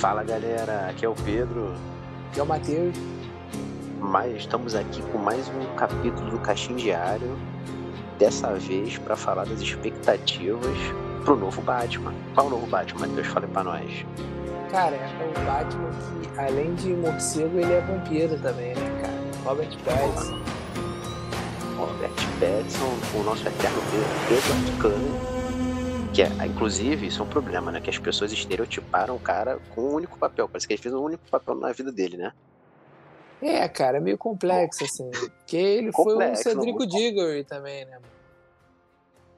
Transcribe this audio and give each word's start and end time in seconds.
Fala 0.00 0.24
galera, 0.24 0.86
aqui 0.88 1.04
é 1.04 1.08
o 1.10 1.14
Pedro. 1.14 1.74
Aqui 2.30 2.40
é 2.40 2.42
o 2.42 2.46
Matheus. 2.46 2.96
Mas 3.98 4.34
estamos 4.34 4.74
aqui 4.74 5.02
com 5.12 5.18
mais 5.18 5.46
um 5.50 5.76
capítulo 5.76 6.30
do 6.30 6.38
Caixinho 6.38 6.78
Diário. 6.78 7.36
Dessa 8.18 8.54
vez 8.54 8.96
para 8.96 9.14
falar 9.14 9.44
das 9.44 9.60
expectativas 9.60 10.78
pro 11.22 11.36
novo 11.36 11.60
Batman. 11.60 12.14
Qual 12.34 12.46
o 12.46 12.50
novo 12.50 12.66
Batman, 12.66 13.08
Matheus? 13.08 13.26
Fale 13.26 13.46
pra 13.48 13.62
nós. 13.62 14.06
Cara, 14.70 14.96
é 14.96 15.32
o 15.38 15.44
Batman 15.44 15.90
que, 16.22 16.40
além 16.40 16.74
de 16.76 16.94
morcego, 16.94 17.58
ele 17.58 17.70
é 17.74 17.80
vampiro 17.82 18.38
também, 18.38 18.74
né, 18.74 19.02
cara? 19.02 19.20
Robert 19.44 19.76
Pattinson. 19.84 20.38
Robert 21.76 22.10
Pattinson, 22.40 23.20
o 23.20 23.22
nosso 23.22 23.46
eterno 23.46 23.82
Edward 24.30 24.72
Cullen 24.80 25.29
que 26.12 26.22
é, 26.22 26.46
inclusive, 26.46 27.06
isso 27.06 27.22
é 27.22 27.24
um 27.24 27.28
problema, 27.28 27.70
né? 27.70 27.80
Que 27.80 27.90
as 27.90 27.98
pessoas 27.98 28.32
estereotiparam 28.32 29.14
o 29.14 29.20
cara 29.20 29.58
com 29.74 29.82
um 29.82 29.94
único 29.94 30.18
papel. 30.18 30.48
Parece 30.48 30.66
que 30.66 30.74
ele 30.74 30.82
fez 30.82 30.94
um 30.94 31.02
único 31.02 31.22
papel 31.30 31.54
na 31.54 31.72
vida 31.72 31.92
dele, 31.92 32.16
né? 32.16 32.32
É, 33.40 33.66
cara, 33.68 33.96
é 33.96 34.00
meio 34.00 34.18
complexo, 34.18 34.84
assim. 34.84 35.10
Porque 35.10 35.56
ele 35.56 35.92
complexo, 35.92 36.42
foi 36.42 36.52
o 36.52 36.54
Cedrico 36.56 36.86
Diggory 36.86 37.44
também, 37.44 37.84
né? 37.86 37.98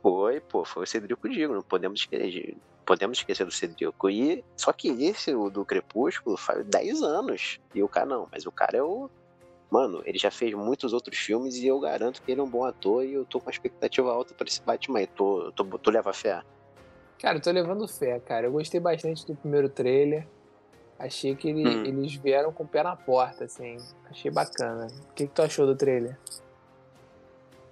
Foi, 0.03 0.41
pô, 0.41 0.65
foi 0.65 0.83
o 0.83 0.87
Cedrico 0.87 1.29
Diggory. 1.29 1.55
Não 1.55 1.63
podemos 1.63 2.01
esquecer, 2.01 2.57
podemos 2.85 3.19
esquecer 3.19 3.45
do 3.45 3.53
Cedrico. 3.53 4.11
E, 4.11 4.45
só 4.57 4.73
que 4.73 4.89
esse, 4.89 5.35
o 5.35 5.51
do 5.51 5.65
Crepúsculo, 5.65 6.37
faz 6.37 6.65
10 6.65 7.03
anos. 7.03 7.61
E 7.75 7.83
o 7.83 7.89
cara 7.89 8.07
não, 8.07 8.29
mas 8.33 8.47
o 8.47 8.51
cara 8.51 8.79
é 8.79 8.83
o. 8.83 9.09
Mano, 9.71 10.03
ele 10.05 10.19
já 10.19 10.31
fez 10.31 10.53
muitos 10.53 10.93
outros 10.93 11.17
filmes 11.19 11.57
e 11.57 11.67
eu 11.67 11.81
garanto 11.81 12.21
que 12.21 12.31
ele 12.31 12.41
é 12.41 12.45
um 12.45 12.51
bom 12.51 12.65
ator 12.65 13.07
e 13.07 13.15
eu 13.15 13.25
tô 13.25 13.39
com 13.39 13.47
uma 13.47 13.53
expectativa 13.53 14.11
alta 14.13 14.35
pra 14.35 14.47
esse 14.47 14.61
Batman. 14.61 15.01
Eu 15.01 15.07
tô, 15.07 15.53
tô, 15.53 15.65
tô 15.79 15.91
leva 15.91 16.13
fé. 16.13 16.43
Cara, 17.23 17.37
eu 17.37 17.41
tô 17.41 17.53
levando 17.53 17.87
fé, 17.87 18.19
cara. 18.19 18.49
Eu 18.49 18.53
gostei 18.53 18.81
bastante 18.81 19.25
do 19.25 19.37
primeiro 19.37 19.69
trailer. 19.69 20.27
Achei 20.99 21.37
que 21.37 21.49
ele, 21.49 21.65
hum. 21.65 21.85
eles 21.85 22.17
vieram 22.17 22.53
com 22.53 22.65
o 22.65 22.67
pé 22.67 22.83
na 22.83 22.97
porta, 22.97 23.45
assim. 23.45 23.77
Achei 24.11 24.29
bacana. 24.29 24.89
O 25.09 25.15
que, 25.15 25.29
que 25.29 25.33
tu 25.33 25.41
achou 25.41 25.65
do 25.65 25.77
trailer? 25.77 26.19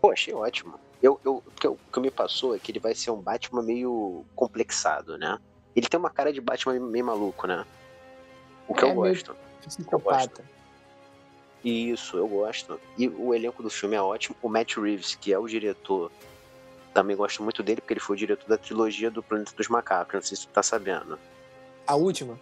Pô, 0.00 0.12
achei 0.12 0.32
ótimo. 0.32 0.78
Eu, 1.02 1.20
eu, 1.24 1.42
o, 1.44 1.50
que, 1.50 1.66
o 1.66 1.76
que 1.92 2.00
me 2.00 2.12
passou 2.12 2.54
é 2.54 2.60
que 2.60 2.70
ele 2.70 2.78
vai 2.78 2.94
ser 2.94 3.10
um 3.10 3.20
Batman 3.20 3.62
meio 3.64 4.24
complexado, 4.36 5.18
né? 5.18 5.36
Ele 5.74 5.88
tem 5.88 5.98
uma 5.98 6.10
cara 6.10 6.32
de 6.32 6.40
Batman 6.40 6.78
meio 6.78 7.04
maluco, 7.04 7.48
né? 7.48 7.66
O 8.68 8.74
que 8.74 8.84
é, 8.84 8.88
eu 8.88 8.94
gosto. 8.94 9.34
Psicopata. 9.62 10.44
Isso, 11.64 12.16
eu 12.16 12.28
gosto. 12.28 12.80
E 12.96 13.08
o 13.08 13.34
elenco 13.34 13.64
do 13.64 13.70
filme 13.70 13.96
é 13.96 14.00
ótimo. 14.00 14.36
O 14.40 14.48
Matt 14.48 14.76
Reeves, 14.76 15.16
que 15.16 15.32
é 15.32 15.38
o 15.38 15.48
diretor 15.48 16.10
também 16.92 17.16
gosto 17.16 17.42
muito 17.42 17.62
dele 17.62 17.80
porque 17.80 17.94
ele 17.94 18.00
foi 18.00 18.16
o 18.16 18.18
diretor 18.18 18.48
da 18.48 18.58
trilogia 18.58 19.10
do 19.10 19.22
Planeta 19.22 19.52
dos 19.56 19.68
Macacos. 19.68 20.14
Não 20.14 20.22
sei 20.22 20.36
se 20.36 20.46
tu 20.46 20.52
tá 20.52 20.62
sabendo. 20.62 21.18
A 21.86 21.94
última? 21.94 22.38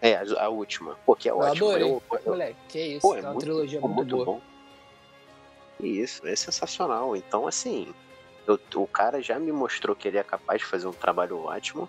É, 0.00 0.16
a, 0.16 0.44
a 0.44 0.48
última. 0.48 0.96
Pô, 1.04 1.14
que 1.14 1.28
é 1.28 1.32
eu 1.32 1.38
ótimo. 1.38 1.68
Adorei. 1.68 1.90
Eu, 1.90 2.02
eu, 2.10 2.20
Moleque, 2.26 2.56
que 2.68 2.78
isso. 2.78 3.00
Pô, 3.00 3.14
é, 3.14 3.18
é 3.18 3.22
uma 3.22 3.32
muito, 3.32 3.44
trilogia 3.44 3.80
muito, 3.80 3.94
muito 3.94 4.16
boa. 4.16 4.24
Bom. 4.24 4.40
Isso, 5.80 6.26
é 6.26 6.36
sensacional. 6.36 7.16
Então, 7.16 7.46
assim, 7.46 7.92
eu, 8.46 8.58
o 8.74 8.86
cara 8.86 9.22
já 9.22 9.38
me 9.38 9.52
mostrou 9.52 9.96
que 9.96 10.08
ele 10.08 10.18
é 10.18 10.22
capaz 10.22 10.60
de 10.60 10.66
fazer 10.66 10.86
um 10.86 10.92
trabalho 10.92 11.38
ótimo. 11.44 11.88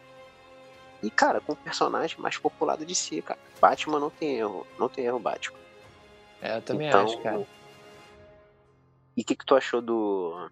E, 1.03 1.09
cara, 1.09 1.41
com 1.41 1.53
o 1.53 1.55
personagem 1.55 2.19
mais 2.19 2.37
populado 2.37 2.85
de 2.85 2.93
si, 2.93 3.21
cara. 3.21 3.39
Batman 3.59 3.99
não 3.99 4.09
tem 4.09 4.37
erro. 4.37 4.67
Não 4.77 4.87
tem 4.87 5.05
erro, 5.05 5.19
Batman. 5.19 5.57
É, 6.41 6.57
eu 6.57 6.61
também 6.61 6.87
então, 6.87 7.05
acho, 7.05 7.17
cara. 7.19 7.45
E 9.15 9.21
o 9.21 9.25
que, 9.25 9.35
que 9.35 9.45
tu 9.45 9.55
achou 9.55 9.81
do, 9.81 10.49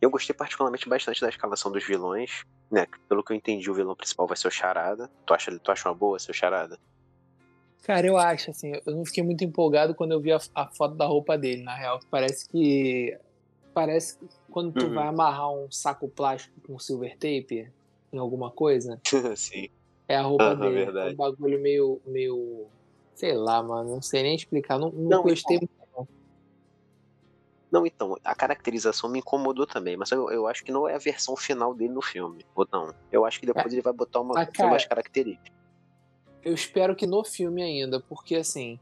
eu 0.00 0.10
gostei 0.10 0.34
particularmente 0.34 0.88
bastante 0.88 1.20
da 1.20 1.28
escalação 1.28 1.72
dos 1.72 1.84
vilões, 1.84 2.44
né? 2.70 2.86
Pelo 3.08 3.22
que 3.22 3.32
eu 3.32 3.36
entendi, 3.36 3.70
o 3.70 3.74
vilão 3.74 3.96
principal 3.96 4.26
vai 4.26 4.36
ser 4.36 4.48
o 4.48 4.50
Charada. 4.50 5.10
Tu 5.24 5.34
acha, 5.34 5.58
tu 5.58 5.70
acha 5.70 5.88
uma 5.88 5.94
boa 5.94 6.18
ser 6.18 6.30
o 6.30 6.34
Charada? 6.34 6.78
Cara, 7.82 8.06
eu 8.06 8.16
acho, 8.16 8.50
assim, 8.50 8.72
eu 8.84 8.96
não 8.96 9.04
fiquei 9.04 9.22
muito 9.22 9.44
empolgado 9.44 9.94
quando 9.94 10.12
eu 10.12 10.20
vi 10.20 10.32
a, 10.32 10.40
a 10.54 10.66
foto 10.66 10.96
da 10.96 11.06
roupa 11.06 11.38
dele, 11.38 11.62
na 11.62 11.74
real. 11.74 12.00
Parece 12.10 12.48
que. 12.48 13.16
Parece 13.72 14.18
que 14.18 14.26
quando 14.50 14.72
tu 14.72 14.86
uhum. 14.86 14.94
vai 14.94 15.06
amarrar 15.06 15.52
um 15.52 15.70
saco 15.70 16.08
plástico 16.08 16.60
com 16.66 16.78
silver 16.78 17.12
tape 17.12 17.70
em 18.12 18.18
alguma 18.18 18.50
coisa. 18.50 19.00
Sim. 19.36 19.68
É 20.08 20.16
a 20.16 20.22
roupa 20.22 20.52
uhum, 20.52 20.60
dele. 20.60 20.74
Verdade. 20.86 21.10
É 21.10 21.12
um 21.12 21.16
bagulho 21.16 21.60
meio, 21.60 22.00
meio. 22.06 22.66
Sei 23.14 23.34
lá, 23.34 23.62
mano. 23.62 23.90
Não 23.90 24.02
sei 24.02 24.22
nem 24.22 24.34
explicar. 24.34 24.78
Não, 24.78 24.90
não, 24.90 25.10
não 25.10 25.22
gostei 25.22 25.56
então, 25.56 25.68
não, 27.76 27.86
então, 27.86 28.16
a 28.24 28.34
caracterização 28.34 29.10
me 29.10 29.18
incomodou 29.18 29.66
também, 29.66 29.98
mas 29.98 30.10
eu, 30.10 30.30
eu 30.30 30.46
acho 30.46 30.64
que 30.64 30.72
não 30.72 30.88
é 30.88 30.94
a 30.94 30.98
versão 30.98 31.36
final 31.36 31.74
dele 31.74 31.92
no 31.92 32.00
filme. 32.00 32.42
Ou 32.54 32.66
não. 32.72 32.94
Eu 33.12 33.26
acho 33.26 33.38
que 33.38 33.44
depois 33.44 33.66
é. 33.66 33.68
ele 33.74 33.82
vai 33.82 33.92
botar 33.92 34.20
uma, 34.20 34.40
ah, 34.40 34.46
cara, 34.46 34.70
umas 34.70 34.86
características. 34.86 35.52
Eu 36.42 36.54
espero 36.54 36.96
que 36.96 37.06
no 37.06 37.22
filme 37.22 37.62
ainda, 37.62 38.00
porque 38.00 38.36
assim. 38.36 38.80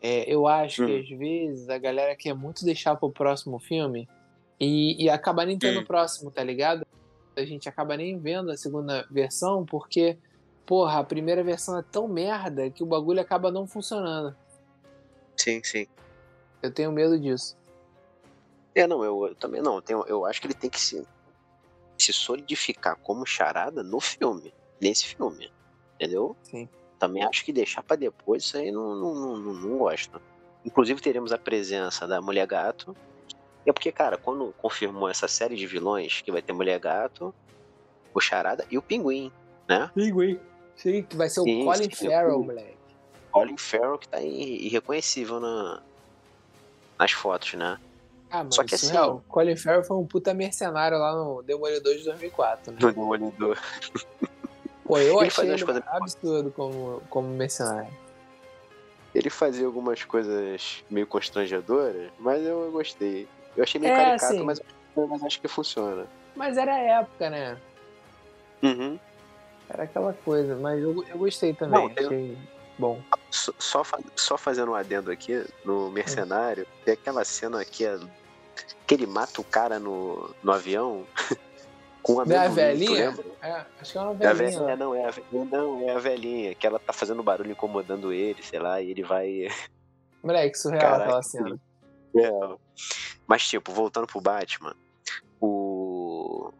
É, 0.00 0.32
eu 0.32 0.46
acho 0.46 0.84
hum. 0.84 0.86
que 0.86 0.98
às 1.00 1.08
vezes 1.08 1.68
a 1.68 1.78
galera 1.78 2.14
quer 2.14 2.34
muito 2.34 2.64
deixar 2.64 2.96
pro 2.96 3.10
próximo 3.10 3.58
filme 3.58 4.08
e, 4.58 5.04
e 5.04 5.08
acaba 5.08 5.44
nem 5.44 5.58
tendo 5.58 5.80
hum. 5.80 5.82
o 5.82 5.86
próximo, 5.86 6.30
tá 6.30 6.44
ligado? 6.44 6.86
A 7.36 7.44
gente 7.44 7.68
acaba 7.68 7.96
nem 7.96 8.18
vendo 8.18 8.50
a 8.50 8.56
segunda 8.56 9.06
versão 9.10 9.64
porque, 9.64 10.16
porra, 10.64 11.00
a 11.00 11.04
primeira 11.04 11.42
versão 11.42 11.78
é 11.78 11.82
tão 11.82 12.06
merda 12.06 12.70
que 12.70 12.82
o 12.84 12.86
bagulho 12.86 13.20
acaba 13.20 13.50
não 13.50 13.66
funcionando. 13.66 14.36
Sim, 15.36 15.60
sim. 15.64 15.86
Eu 16.62 16.72
tenho 16.72 16.92
medo 16.92 17.18
disso. 17.18 17.56
É, 18.74 18.86
não, 18.86 19.04
eu, 19.04 19.28
eu 19.28 19.34
também 19.34 19.60
não. 19.60 19.76
Eu, 19.76 19.82
tenho, 19.82 20.04
eu 20.06 20.24
acho 20.26 20.40
que 20.40 20.46
ele 20.46 20.54
tem 20.54 20.70
que 20.70 20.80
se, 20.80 21.06
se 21.98 22.12
solidificar 22.12 22.96
como 22.96 23.26
charada 23.26 23.82
no 23.82 24.00
filme. 24.00 24.52
Nesse 24.80 25.06
filme. 25.06 25.52
Entendeu? 25.94 26.36
Sim. 26.42 26.68
Também 26.98 27.24
acho 27.24 27.44
que 27.44 27.52
deixar 27.52 27.82
para 27.82 27.96
depois, 27.96 28.44
isso 28.44 28.56
aí 28.56 28.70
não, 28.70 28.94
não, 28.94 29.14
não, 29.14 29.36
não 29.36 29.78
gosto. 29.78 30.20
Inclusive 30.64 31.00
teremos 31.00 31.32
a 31.32 31.38
presença 31.38 32.06
da 32.06 32.20
Mulher 32.20 32.46
Gato. 32.46 32.96
É 33.66 33.72
porque, 33.72 33.92
cara, 33.92 34.16
quando 34.16 34.52
confirmou 34.58 35.08
essa 35.08 35.28
série 35.28 35.56
de 35.56 35.66
vilões, 35.66 36.20
que 36.20 36.32
vai 36.32 36.42
ter 36.42 36.52
Mulher 36.52 36.78
Gato, 36.78 37.34
o 38.14 38.20
Charada 38.20 38.64
e 38.70 38.78
o 38.78 38.82
Pinguim, 38.82 39.32
né? 39.68 39.90
Pinguim. 39.94 40.38
Sim, 40.76 41.02
que 41.02 41.16
vai 41.16 41.28
ser 41.28 41.40
o 41.40 41.44
sim, 41.44 41.64
Colin 41.64 41.90
sim, 41.92 42.08
Farrell, 42.08 42.40
o 42.40 42.44
moleque. 42.44 42.76
Colin 43.30 43.56
Farrell 43.56 43.98
que 43.98 44.08
tá 44.08 44.20
irreconhecível 44.20 45.40
na, 45.40 45.82
nas 46.98 47.12
fotos, 47.12 47.54
né? 47.54 47.78
Ah, 48.32 48.46
Só 48.50 48.64
que 48.64 48.74
assim. 48.74 48.90
Real, 48.90 49.22
Colin 49.28 49.56
Farrell 49.56 49.84
foi 49.84 49.94
um 49.98 50.06
puta 50.06 50.32
mercenário 50.32 50.96
lá 50.96 51.14
no 51.14 51.42
Demolidor 51.42 51.94
de 51.94 52.04
2004. 52.04 52.72
Né? 52.72 52.78
No 52.80 52.90
Demolidor. 52.90 53.58
Pô, 54.86 54.98
eu 54.98 55.18
ele 55.18 55.26
achei 55.26 55.50
ele 55.50 55.64
coisas... 55.64 55.82
absurdo 55.86 56.50
como, 56.50 57.02
como 57.10 57.28
mercenário. 57.28 57.92
Ele 59.14 59.28
fazia 59.28 59.66
algumas 59.66 60.02
coisas 60.02 60.82
meio 60.88 61.06
constrangedoras, 61.06 62.10
mas 62.18 62.42
eu 62.42 62.72
gostei. 62.72 63.28
Eu 63.54 63.64
achei 63.64 63.78
meio 63.78 63.92
é, 63.92 63.96
caricato, 63.96 64.32
assim, 64.32 64.42
mas, 64.42 64.60
mas 64.96 65.22
acho 65.22 65.38
que 65.38 65.48
funciona. 65.48 66.06
Mas 66.34 66.56
era 66.56 66.74
a 66.74 66.78
época, 66.78 67.28
né? 67.28 67.58
Uhum. 68.62 68.98
Era 69.68 69.82
aquela 69.82 70.14
coisa, 70.24 70.56
mas 70.56 70.82
eu, 70.82 71.04
eu 71.06 71.18
gostei 71.18 71.52
também. 71.52 71.78
Não, 71.78 71.92
achei... 71.92 72.38
Bom. 72.78 73.00
Só, 73.30 73.82
só 74.16 74.38
fazendo 74.38 74.72
um 74.72 74.74
adendo 74.74 75.10
aqui, 75.10 75.44
no 75.64 75.90
Mercenário, 75.90 76.66
tem 76.84 76.94
aquela 76.94 77.24
cena 77.24 77.62
que 77.64 77.84
é 77.84 77.98
que 78.86 78.94
ele 78.94 79.06
mata 79.06 79.40
o 79.40 79.44
cara 79.44 79.78
no, 79.78 80.34
no 80.42 80.52
avião 80.52 81.06
com 82.02 82.20
a 82.20 82.26
mesma. 82.26 82.44
É 82.44 82.46
a 82.46 82.50
velhinha? 82.50 83.18
É, 83.40 83.66
acho 83.80 83.92
que 83.92 83.98
é 83.98 84.00
uma 84.00 84.14
velhinha. 84.14 84.28
É 84.28 84.30
a 84.30 84.34
velhinha 84.34 84.76
não, 84.76 84.94
é 84.94 85.08
a, 85.08 85.44
não, 85.44 85.88
é 85.88 85.94
a 85.94 85.98
velhinha, 85.98 86.54
que 86.54 86.66
ela 86.66 86.78
tá 86.78 86.92
fazendo 86.92 87.22
barulho 87.22 87.52
incomodando 87.52 88.12
ele, 88.12 88.42
sei 88.42 88.58
lá, 88.58 88.80
e 88.80 88.90
ele 88.90 89.02
vai. 89.02 89.48
Moleque, 90.22 90.56
surreal 90.56 90.82
Caraca, 90.82 91.04
aquela 91.04 91.22
cena. 91.22 91.60
É. 92.16 92.30
Mas, 93.26 93.46
tipo, 93.46 93.72
voltando 93.72 94.06
pro 94.06 94.20
Batman, 94.20 94.74
o. 95.40 96.52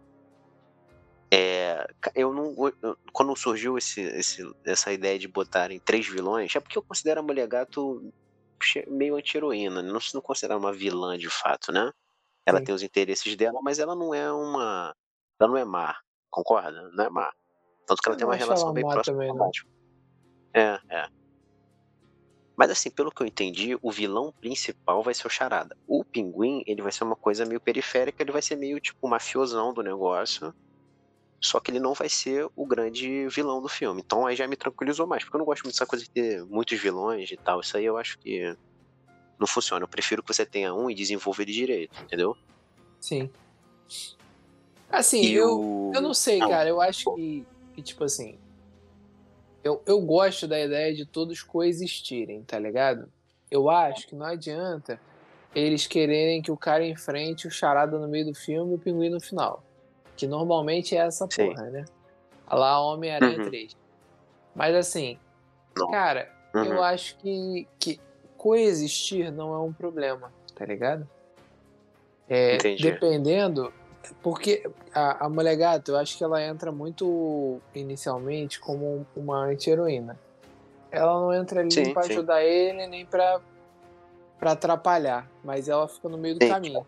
É, 1.30 1.86
eu 2.14 2.32
não. 2.32 2.54
Eu, 2.82 2.96
quando 3.12 3.34
surgiu 3.36 3.78
esse, 3.78 4.00
esse, 4.00 4.50
essa 4.64 4.92
ideia 4.92 5.18
de 5.18 5.28
botarem 5.28 5.78
três 5.78 6.06
vilões, 6.06 6.54
é 6.54 6.60
porque 6.60 6.76
eu 6.76 6.82
considero 6.82 7.20
a 7.20 7.22
Mulher 7.22 7.46
Gato 7.46 8.12
meio 8.88 9.16
anti-heroína, 9.16 9.82
não 9.82 10.00
se 10.00 10.14
não 10.14 10.20
considerar 10.20 10.56
uma 10.56 10.72
vilã 10.72 11.16
de 11.16 11.28
fato, 11.28 11.72
né? 11.72 11.90
Ela 12.46 12.58
Sim. 12.58 12.64
tem 12.64 12.74
os 12.74 12.82
interesses 12.82 13.36
dela, 13.36 13.60
mas 13.62 13.78
ela 13.78 13.94
não 13.94 14.14
é 14.14 14.30
uma. 14.32 14.94
Ela 15.40 15.50
não 15.50 15.56
é 15.56 15.64
má, 15.64 15.96
concorda? 16.30 16.90
Não 16.92 17.04
é 17.04 17.10
má. 17.10 17.32
Tanto 17.86 18.02
que 18.02 18.08
ela 18.08 18.14
eu 18.14 18.18
tem 18.18 18.26
uma 18.26 18.36
relação 18.36 18.72
bem 18.72 18.84
próxima 18.84 19.16
também, 19.16 19.28
com 19.28 19.36
o 19.36 19.38
Batman. 19.38 19.70
É, 20.54 20.80
é. 20.90 21.08
Mas 22.56 22.70
assim, 22.70 22.90
pelo 22.90 23.10
que 23.10 23.22
eu 23.22 23.26
entendi, 23.26 23.76
o 23.80 23.90
vilão 23.90 24.32
principal 24.32 25.02
vai 25.02 25.14
ser 25.14 25.26
o 25.26 25.30
Charada. 25.30 25.76
O 25.86 26.04
Pinguim, 26.04 26.62
ele 26.66 26.82
vai 26.82 26.92
ser 26.92 27.04
uma 27.04 27.16
coisa 27.16 27.44
meio 27.44 27.60
periférica, 27.60 28.22
ele 28.22 28.32
vai 28.32 28.42
ser 28.42 28.56
meio 28.56 28.78
tipo 28.78 29.08
mafiosão 29.08 29.72
do 29.72 29.82
negócio. 29.82 30.54
Só 31.42 31.58
que 31.58 31.72
ele 31.72 31.80
não 31.80 31.92
vai 31.92 32.08
ser 32.08 32.48
o 32.54 32.64
grande 32.64 33.26
vilão 33.28 33.60
do 33.60 33.68
filme. 33.68 34.00
Então 34.00 34.26
aí 34.26 34.36
já 34.36 34.46
me 34.46 34.54
tranquilizou 34.54 35.08
mais, 35.08 35.24
porque 35.24 35.36
eu 35.36 35.40
não 35.40 35.44
gosto 35.44 35.64
muito 35.64 35.74
dessa 35.74 35.86
coisa 35.86 36.04
de 36.04 36.10
ter 36.10 36.44
muitos 36.44 36.78
vilões 36.80 37.30
e 37.32 37.36
tal. 37.36 37.60
Isso 37.60 37.76
aí 37.76 37.84
eu 37.84 37.96
acho 37.98 38.16
que 38.18 38.56
não 39.40 39.46
funciona. 39.46 39.82
Eu 39.82 39.88
prefiro 39.88 40.22
que 40.22 40.32
você 40.32 40.46
tenha 40.46 40.72
um 40.72 40.88
e 40.88 40.94
desenvolva 40.94 41.42
ele 41.42 41.52
direito, 41.52 42.00
entendeu? 42.00 42.36
Sim. 43.00 43.28
Assim, 44.88 45.26
eu, 45.26 45.90
eu 45.92 46.00
não 46.00 46.14
sei, 46.14 46.38
não. 46.38 46.48
cara. 46.48 46.68
Eu 46.68 46.80
acho 46.80 47.12
que, 47.16 47.44
que, 47.74 47.82
tipo 47.82 48.04
assim. 48.04 48.38
eu, 49.64 49.82
eu 49.84 50.00
gosto 50.00 50.46
da 50.46 50.60
ideia 50.60 50.94
de 50.94 51.04
todos 51.04 51.42
coexistirem, 51.42 52.44
tá 52.44 52.58
ligado? 52.58 53.10
Eu 53.50 53.68
acho 53.68 54.06
que 54.06 54.14
não 54.14 54.26
adianta 54.26 55.00
eles 55.54 55.86
quererem 55.86 56.40
que 56.40 56.50
o 56.50 56.56
cara 56.56 56.86
enfrente 56.86 57.46
o 57.46 57.50
charada 57.50 57.98
no 57.98 58.08
meio 58.08 58.26
do 58.26 58.34
filme 58.34 58.72
e 58.72 58.74
o 58.76 58.78
pinguim 58.78 59.10
no 59.10 59.20
final. 59.20 59.62
Que 60.16 60.26
normalmente 60.26 60.96
é 60.96 61.00
essa 61.00 61.26
Sim. 61.30 61.48
porra, 61.48 61.70
né? 61.70 61.84
Lá 62.50 62.80
Homem-Aranha 62.80 63.38
uhum. 63.38 63.44
3. 63.44 63.76
Mas 64.54 64.74
assim, 64.74 65.18
não. 65.76 65.90
cara, 65.90 66.30
uhum. 66.54 66.64
eu 66.64 66.82
acho 66.82 67.16
que, 67.18 67.66
que 67.78 68.00
coexistir 68.36 69.32
não 69.32 69.54
é 69.54 69.58
um 69.58 69.72
problema, 69.72 70.32
tá 70.54 70.64
ligado? 70.64 71.08
É, 72.28 72.56
dependendo, 72.56 73.72
porque 74.22 74.68
a, 74.94 75.26
a 75.26 75.28
Mulher 75.28 75.56
Gato, 75.56 75.92
eu 75.92 75.96
acho 75.96 76.16
que 76.16 76.24
ela 76.24 76.42
entra 76.42 76.72
muito 76.72 77.60
inicialmente 77.74 78.60
como 78.60 79.06
uma 79.16 79.44
anti-heroína. 79.44 80.18
Ela 80.90 81.12
não 81.20 81.32
entra 81.32 81.60
ali 81.60 81.72
sim, 81.72 81.92
pra 81.94 82.02
sim. 82.02 82.12
ajudar 82.12 82.44
ele, 82.44 82.86
nem 82.86 83.06
pra, 83.06 83.40
pra 84.38 84.52
atrapalhar, 84.52 85.30
mas 85.42 85.68
ela 85.68 85.88
fica 85.88 86.08
no 86.08 86.18
meio 86.18 86.38
do 86.38 86.44
sim, 86.44 86.50
caminho. 86.50 86.86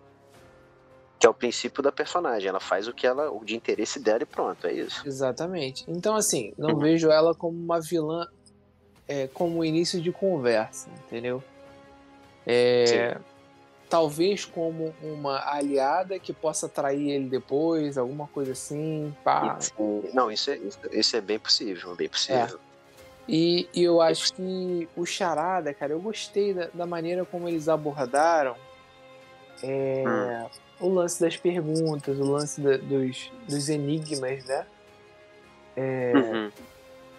Que 1.18 1.26
é 1.26 1.30
o 1.30 1.34
princípio 1.34 1.82
da 1.82 1.92
personagem, 1.92 2.48
ela 2.48 2.60
faz 2.60 2.88
o 2.88 2.92
que 2.92 3.06
ela, 3.06 3.30
o 3.30 3.44
de 3.44 3.56
interesse 3.56 3.98
dela 3.98 4.22
e 4.22 4.26
pronto, 4.26 4.66
é 4.66 4.72
isso. 4.72 5.06
Exatamente. 5.06 5.84
Então, 5.88 6.14
assim, 6.14 6.52
não 6.58 6.70
uhum. 6.70 6.78
vejo 6.78 7.10
ela 7.10 7.34
como 7.34 7.56
uma 7.56 7.80
vilã, 7.80 8.28
é, 9.08 9.28
como 9.28 9.64
início 9.64 10.00
de 10.00 10.12
conversa, 10.12 10.88
entendeu? 11.06 11.42
É, 12.46 13.16
talvez 13.88 14.44
como 14.44 14.94
uma 15.02 15.38
aliada 15.50 16.18
que 16.18 16.32
possa 16.32 16.68
trair 16.68 17.10
ele 17.10 17.28
depois, 17.28 17.96
alguma 17.96 18.26
coisa 18.26 18.52
assim. 18.52 19.14
Pá. 19.22 19.58
Não, 20.12 20.30
isso 20.30 20.50
é, 20.50 20.58
isso 20.92 21.16
é 21.16 21.20
bem 21.20 21.38
possível, 21.38 21.94
bem 21.94 22.08
possível. 22.08 22.58
É. 22.70 22.74
E, 23.26 23.68
e, 23.72 23.82
eu 23.82 24.02
acho 24.02 24.34
que 24.34 24.86
o 24.94 25.06
Charada, 25.06 25.72
cara, 25.72 25.92
eu 25.92 26.00
gostei 26.00 26.52
da, 26.52 26.68
da 26.74 26.84
maneira 26.84 27.24
como 27.24 27.48
eles 27.48 27.68
abordaram 27.68 28.54
é, 29.62 30.04
hum. 30.06 30.50
O 30.80 30.88
lance 30.88 31.20
das 31.20 31.36
perguntas, 31.36 32.18
o 32.18 32.24
lance 32.24 32.60
da, 32.60 32.76
dos, 32.76 33.30
dos 33.48 33.68
enigmas, 33.68 34.44
né? 34.44 34.66
É, 35.76 36.12
uhum. 36.14 36.50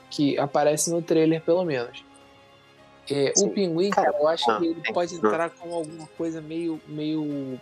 Que 0.09 0.37
aparece 0.37 0.91
no 0.91 1.01
trailer, 1.01 1.41
pelo 1.41 1.63
menos. 1.63 2.03
É, 3.09 3.33
o 3.37 3.49
pinguim, 3.49 3.91
cara, 3.91 4.15
eu 4.17 4.27
acho 4.27 4.45
que 4.57 4.65
ele 4.65 4.93
pode 4.93 5.15
entrar 5.15 5.49
com 5.51 5.73
alguma 5.73 6.07
coisa 6.17 6.41
meio, 6.41 6.81
meio. 6.87 7.59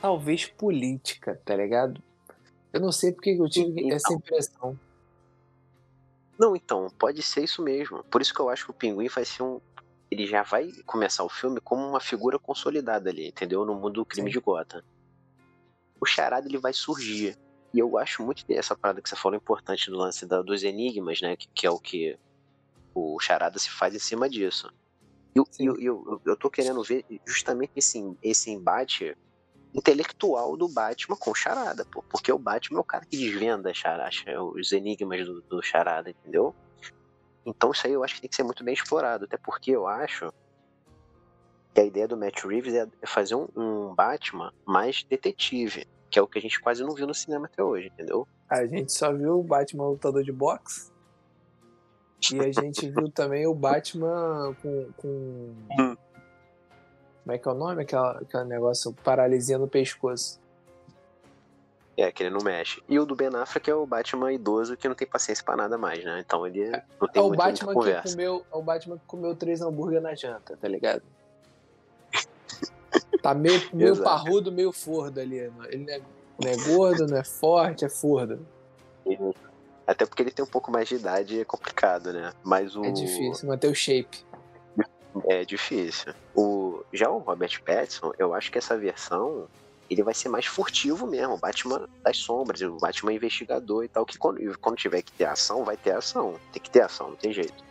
talvez 0.00 0.46
política, 0.46 1.40
tá 1.44 1.54
ligado? 1.54 2.02
Eu 2.72 2.80
não 2.80 2.90
sei 2.90 3.12
porque 3.12 3.30
eu 3.30 3.48
tive 3.48 3.82
então, 3.82 3.96
essa 3.96 4.14
impressão. 4.14 4.78
Não, 6.38 6.56
então, 6.56 6.88
pode 6.98 7.22
ser 7.22 7.44
isso 7.44 7.62
mesmo. 7.62 8.02
Por 8.04 8.22
isso 8.22 8.32
que 8.32 8.40
eu 8.40 8.48
acho 8.48 8.64
que 8.64 8.70
o 8.70 8.74
pinguim 8.74 9.08
vai 9.08 9.24
ser 9.24 9.42
um. 9.42 9.60
Ele 10.10 10.26
já 10.26 10.42
vai 10.42 10.70
começar 10.86 11.22
o 11.22 11.28
filme 11.28 11.60
como 11.60 11.86
uma 11.86 12.00
figura 12.00 12.38
consolidada 12.38 13.10
ali, 13.10 13.28
entendeu? 13.28 13.64
No 13.64 13.74
mundo 13.74 13.94
do 13.94 14.06
crime 14.06 14.30
Sim. 14.30 14.38
de 14.38 14.44
Gotham. 14.44 14.82
O 16.02 16.04
charada 16.04 16.48
ele 16.48 16.58
vai 16.58 16.72
surgir. 16.72 17.38
E 17.72 17.78
eu 17.78 17.96
acho 17.96 18.24
muito 18.24 18.44
essa 18.48 18.76
parada 18.76 19.00
que 19.00 19.08
você 19.08 19.14
falou 19.14 19.36
importante 19.36 19.88
do 19.88 19.96
lance 19.96 20.26
da, 20.26 20.42
dos 20.42 20.64
enigmas, 20.64 21.20
né? 21.20 21.36
Que, 21.36 21.46
que 21.54 21.64
é 21.64 21.70
o 21.70 21.78
que 21.78 22.18
o 22.92 23.20
Charada 23.20 23.56
se 23.56 23.70
faz 23.70 23.94
em 23.94 24.00
cima 24.00 24.28
disso. 24.28 24.68
E 25.32 25.38
eu, 25.38 25.46
eu, 25.60 25.76
eu, 25.80 26.22
eu 26.26 26.36
tô 26.36 26.50
querendo 26.50 26.82
ver 26.82 27.04
justamente 27.24 27.70
esse, 27.76 28.16
esse 28.20 28.50
embate 28.50 29.16
intelectual 29.72 30.56
do 30.56 30.68
Batman 30.68 31.16
com 31.16 31.30
o 31.30 31.34
Charada, 31.36 31.84
pô, 31.84 32.02
porque 32.02 32.32
o 32.32 32.38
Batman 32.38 32.78
é 32.78 32.80
o 32.80 32.84
cara 32.84 33.06
que 33.06 33.16
desvenda 33.16 33.72
charada, 33.72 34.10
os 34.42 34.72
enigmas 34.72 35.24
do, 35.24 35.40
do 35.42 35.62
Charada, 35.62 36.10
entendeu? 36.10 36.52
Então 37.46 37.70
isso 37.70 37.86
aí 37.86 37.92
eu 37.92 38.02
acho 38.02 38.16
que 38.16 38.22
tem 38.22 38.28
que 38.28 38.36
ser 38.36 38.42
muito 38.42 38.64
bem 38.64 38.74
explorado, 38.74 39.24
até 39.24 39.36
porque 39.36 39.70
eu 39.70 39.86
acho 39.86 40.32
que 41.74 41.80
a 41.80 41.84
ideia 41.84 42.06
do 42.06 42.16
Matt 42.16 42.44
Reeves 42.44 42.74
é, 42.74 42.86
fazer 43.06 43.34
um, 43.34 43.48
um 43.56 43.94
Batman 43.94 44.52
mais 44.66 45.04
detetive, 45.04 45.86
que 46.10 46.18
é 46.18 46.22
o 46.22 46.26
que 46.26 46.38
a 46.38 46.42
gente 46.42 46.60
quase 46.60 46.82
não 46.82 46.94
viu 46.94 47.06
no 47.06 47.14
cinema 47.14 47.46
até 47.46 47.62
hoje, 47.62 47.88
entendeu? 47.88 48.26
A 48.48 48.66
gente 48.66 48.92
só 48.92 49.12
viu 49.12 49.40
o 49.40 49.42
Batman 49.42 49.88
lutador 49.88 50.22
de 50.22 50.32
boxe 50.32 50.92
e 52.30 52.40
a 52.40 52.52
gente 52.52 52.88
viu 52.88 53.08
também 53.10 53.46
o 53.46 53.54
Batman 53.54 54.54
com. 54.62 54.88
com... 54.96 55.54
Hum. 55.78 55.96
Como 57.22 57.34
é 57.34 57.38
que 57.38 57.48
é 57.48 57.52
o 57.52 57.54
nome? 57.54 57.82
Aquela, 57.82 58.18
aquele 58.18 58.44
negócio 58.44 58.92
paralisia 59.04 59.56
no 59.56 59.68
pescoço. 59.68 60.40
É, 61.96 62.10
que 62.10 62.22
ele 62.22 62.30
não 62.30 62.42
mexe. 62.42 62.82
E 62.88 62.98
o 62.98 63.04
do 63.04 63.14
Ben 63.14 63.28
Affleck 63.28 63.70
é 63.70 63.74
o 63.74 63.86
Batman 63.86 64.32
idoso 64.32 64.76
que 64.76 64.88
não 64.88 64.94
tem 64.94 65.06
paciência 65.06 65.44
pra 65.44 65.54
nada 65.54 65.78
mais, 65.78 66.04
né? 66.04 66.22
Então 66.24 66.46
ele 66.46 66.62
é, 66.62 66.82
não 67.00 67.06
tem 67.06 67.22
é 67.22 67.24
o 67.24 67.30
Batman 67.30 67.74
que 67.74 68.10
comeu, 68.10 68.44
É 68.50 68.56
o 68.56 68.62
Batman 68.62 68.98
que 68.98 69.04
comeu 69.06 69.36
três 69.36 69.60
hambúrguer 69.60 70.00
na 70.00 70.14
janta, 70.14 70.56
tá 70.56 70.66
ligado? 70.66 71.02
Tá 73.22 73.34
meio, 73.34 73.60
meio 73.72 74.02
parrudo, 74.02 74.50
meio 74.50 74.72
fordo 74.72 75.20
ali. 75.20 75.38
Ele 75.38 75.52
não 75.84 75.94
é, 75.94 76.00
não 76.42 76.50
é 76.50 76.56
gordo, 76.56 77.06
não 77.06 77.16
é 77.16 77.24
forte, 77.24 77.84
é 77.84 77.88
fordo. 77.88 78.44
Até 79.86 80.06
porque 80.06 80.22
ele 80.22 80.30
tem 80.30 80.44
um 80.44 80.48
pouco 80.48 80.70
mais 80.70 80.88
de 80.88 80.96
idade 80.96 81.40
é 81.40 81.44
complicado, 81.44 82.12
né? 82.12 82.32
Mas 82.42 82.76
o... 82.76 82.84
É 82.84 82.90
difícil 82.90 83.48
manter 83.48 83.68
o 83.68 83.74
shape. 83.74 84.24
É 85.26 85.44
difícil. 85.44 86.14
O... 86.34 86.82
Já 86.92 87.10
o 87.10 87.18
Robert 87.18 87.62
Pattinson, 87.64 88.12
eu 88.18 88.34
acho 88.34 88.50
que 88.50 88.58
essa 88.58 88.76
versão 88.76 89.48
ele 89.90 90.02
vai 90.02 90.14
ser 90.14 90.28
mais 90.28 90.46
furtivo 90.46 91.06
mesmo, 91.06 91.36
Batman 91.36 91.86
das 92.02 92.16
sombras, 92.16 92.62
o 92.62 92.76
Batman 92.78 93.12
investigador 93.12 93.84
e 93.84 93.88
tal, 93.88 94.06
que 94.06 94.16
quando, 94.16 94.40
quando 94.58 94.76
tiver 94.76 95.02
que 95.02 95.12
ter 95.12 95.26
ação, 95.26 95.64
vai 95.64 95.76
ter 95.76 95.90
ação. 95.90 96.34
Tem 96.50 96.62
que 96.62 96.70
ter 96.70 96.80
ação, 96.80 97.10
não 97.10 97.16
tem 97.16 97.32
jeito. 97.32 97.62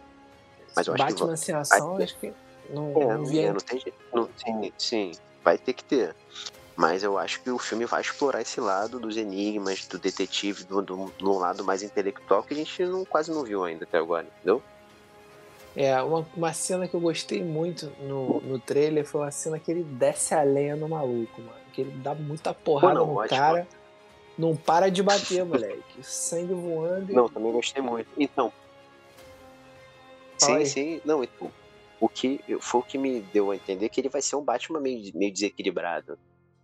Mas 0.75 0.86
eu 0.86 0.94
Batman 0.94 1.07
acho 1.07 1.15
que 1.15 1.25
vai... 1.25 1.38
sem 1.38 1.56
ação, 1.56 1.98
acho 1.98 2.18
que 2.19 2.33
não, 2.69 2.92
é, 2.92 3.18
não, 3.18 3.31
é, 3.31 3.53
não 3.53 3.59
tem 3.59 3.80
jeito. 3.80 3.98
Não, 4.13 4.30
sim, 4.38 4.74
sim, 4.77 5.12
vai 5.43 5.57
ter 5.57 5.73
que 5.73 5.83
ter. 5.83 6.15
Mas 6.75 7.03
eu 7.03 7.17
acho 7.17 7.41
que 7.41 7.49
o 7.49 7.59
filme 7.59 7.85
vai 7.85 8.01
explorar 8.01 8.41
esse 8.41 8.59
lado 8.59 8.99
dos 8.99 9.17
enigmas, 9.17 9.85
do 9.85 9.99
detetive, 9.99 10.63
do, 10.63 10.81
do, 10.81 11.11
do 11.17 11.38
lado 11.38 11.63
mais 11.63 11.83
intelectual 11.83 12.43
que 12.43 12.53
a 12.53 12.57
gente 12.57 12.83
não, 12.85 13.05
quase 13.05 13.31
não 13.31 13.43
viu 13.43 13.63
ainda 13.63 13.83
até 13.83 13.97
agora, 13.97 14.25
entendeu? 14.25 14.63
É, 15.75 16.01
uma, 16.01 16.27
uma 16.35 16.53
cena 16.53 16.88
que 16.88 16.93
eu 16.93 16.99
gostei 16.99 17.43
muito 17.43 17.91
no, 18.01 18.41
no 18.41 18.59
trailer 18.59 19.05
foi 19.05 19.21
uma 19.21 19.31
cena 19.31 19.57
que 19.57 19.71
ele 19.71 19.83
desce 19.83 20.33
a 20.33 20.43
lenha 20.43 20.75
no 20.75 20.89
maluco, 20.89 21.41
mano. 21.41 21.61
Que 21.73 21.81
ele 21.81 21.91
dá 21.91 22.13
muita 22.13 22.53
porrada 22.53 22.95
não, 22.95 23.07
no 23.07 23.15
ótimo. 23.17 23.39
cara. 23.39 23.67
Não 24.38 24.55
para 24.55 24.89
de 24.89 25.03
bater, 25.03 25.45
moleque. 25.45 26.03
Sangue 26.03 26.53
voando. 26.53 27.12
E... 27.12 27.15
Não, 27.15 27.29
também 27.29 27.51
gostei 27.51 27.81
muito. 27.81 28.10
Então. 28.17 28.51
Fala 30.39 30.53
sim, 30.53 30.60
aí. 30.60 30.65
sim. 30.65 31.01
Não, 31.05 31.24
então. 31.24 31.51
O 32.01 32.10
que 32.10 32.41
foi 32.60 32.81
o 32.81 32.84
que 32.84 32.98
me 32.98 33.22
deu 33.22 33.51
a 33.51 33.55
entender 33.55 33.88
que 33.88 34.01
ele 34.01 34.10
vai 34.10 34.22
ser 34.22 34.36
um 34.36 34.43
Batman 34.43 34.81
meio, 34.81 35.15
meio 35.15 35.31
desequilibrado. 35.31 36.17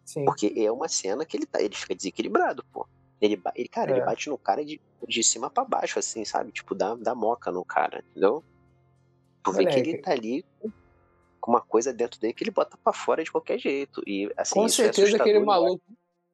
Sim. 0.03 0.25
Porque 0.25 0.51
é 0.57 0.71
uma 0.71 0.89
cena 0.89 1.25
que 1.25 1.37
ele, 1.37 1.45
tá, 1.45 1.61
ele 1.61 1.75
fica 1.75 1.95
desequilibrado, 1.95 2.65
pô. 2.73 2.87
Ele, 3.21 3.39
ele 3.55 3.67
cara, 3.67 3.91
é. 3.91 3.97
ele 3.97 4.05
bate 4.05 4.29
no 4.29 4.37
cara 4.37 4.65
de, 4.65 4.81
de 5.07 5.23
cima 5.23 5.49
para 5.49 5.63
baixo, 5.63 5.99
assim, 5.99 6.25
sabe? 6.25 6.51
Tipo, 6.51 6.73
dá, 6.73 6.95
dá 6.95 7.15
moca 7.15 7.51
no 7.51 7.63
cara, 7.63 8.03
entendeu? 8.11 8.43
Tu 9.43 9.51
vê 9.51 9.65
que 9.65 9.79
ele 9.79 9.97
tá 9.99 10.11
ali 10.11 10.43
com 11.39 11.51
uma 11.51 11.61
coisa 11.61 11.93
dentro 11.93 12.19
dele 12.19 12.33
que 12.33 12.43
ele 12.43 12.51
bota 12.51 12.77
para 12.83 12.91
fora 12.91 13.23
de 13.23 13.31
qualquer 13.31 13.57
jeito. 13.57 14.01
E, 14.05 14.31
assim, 14.35 14.55
com 14.55 14.65
é 14.65 14.69
certeza 14.69 15.17
é 15.17 15.21
aquele 15.21 15.39
maluco. 15.39 15.83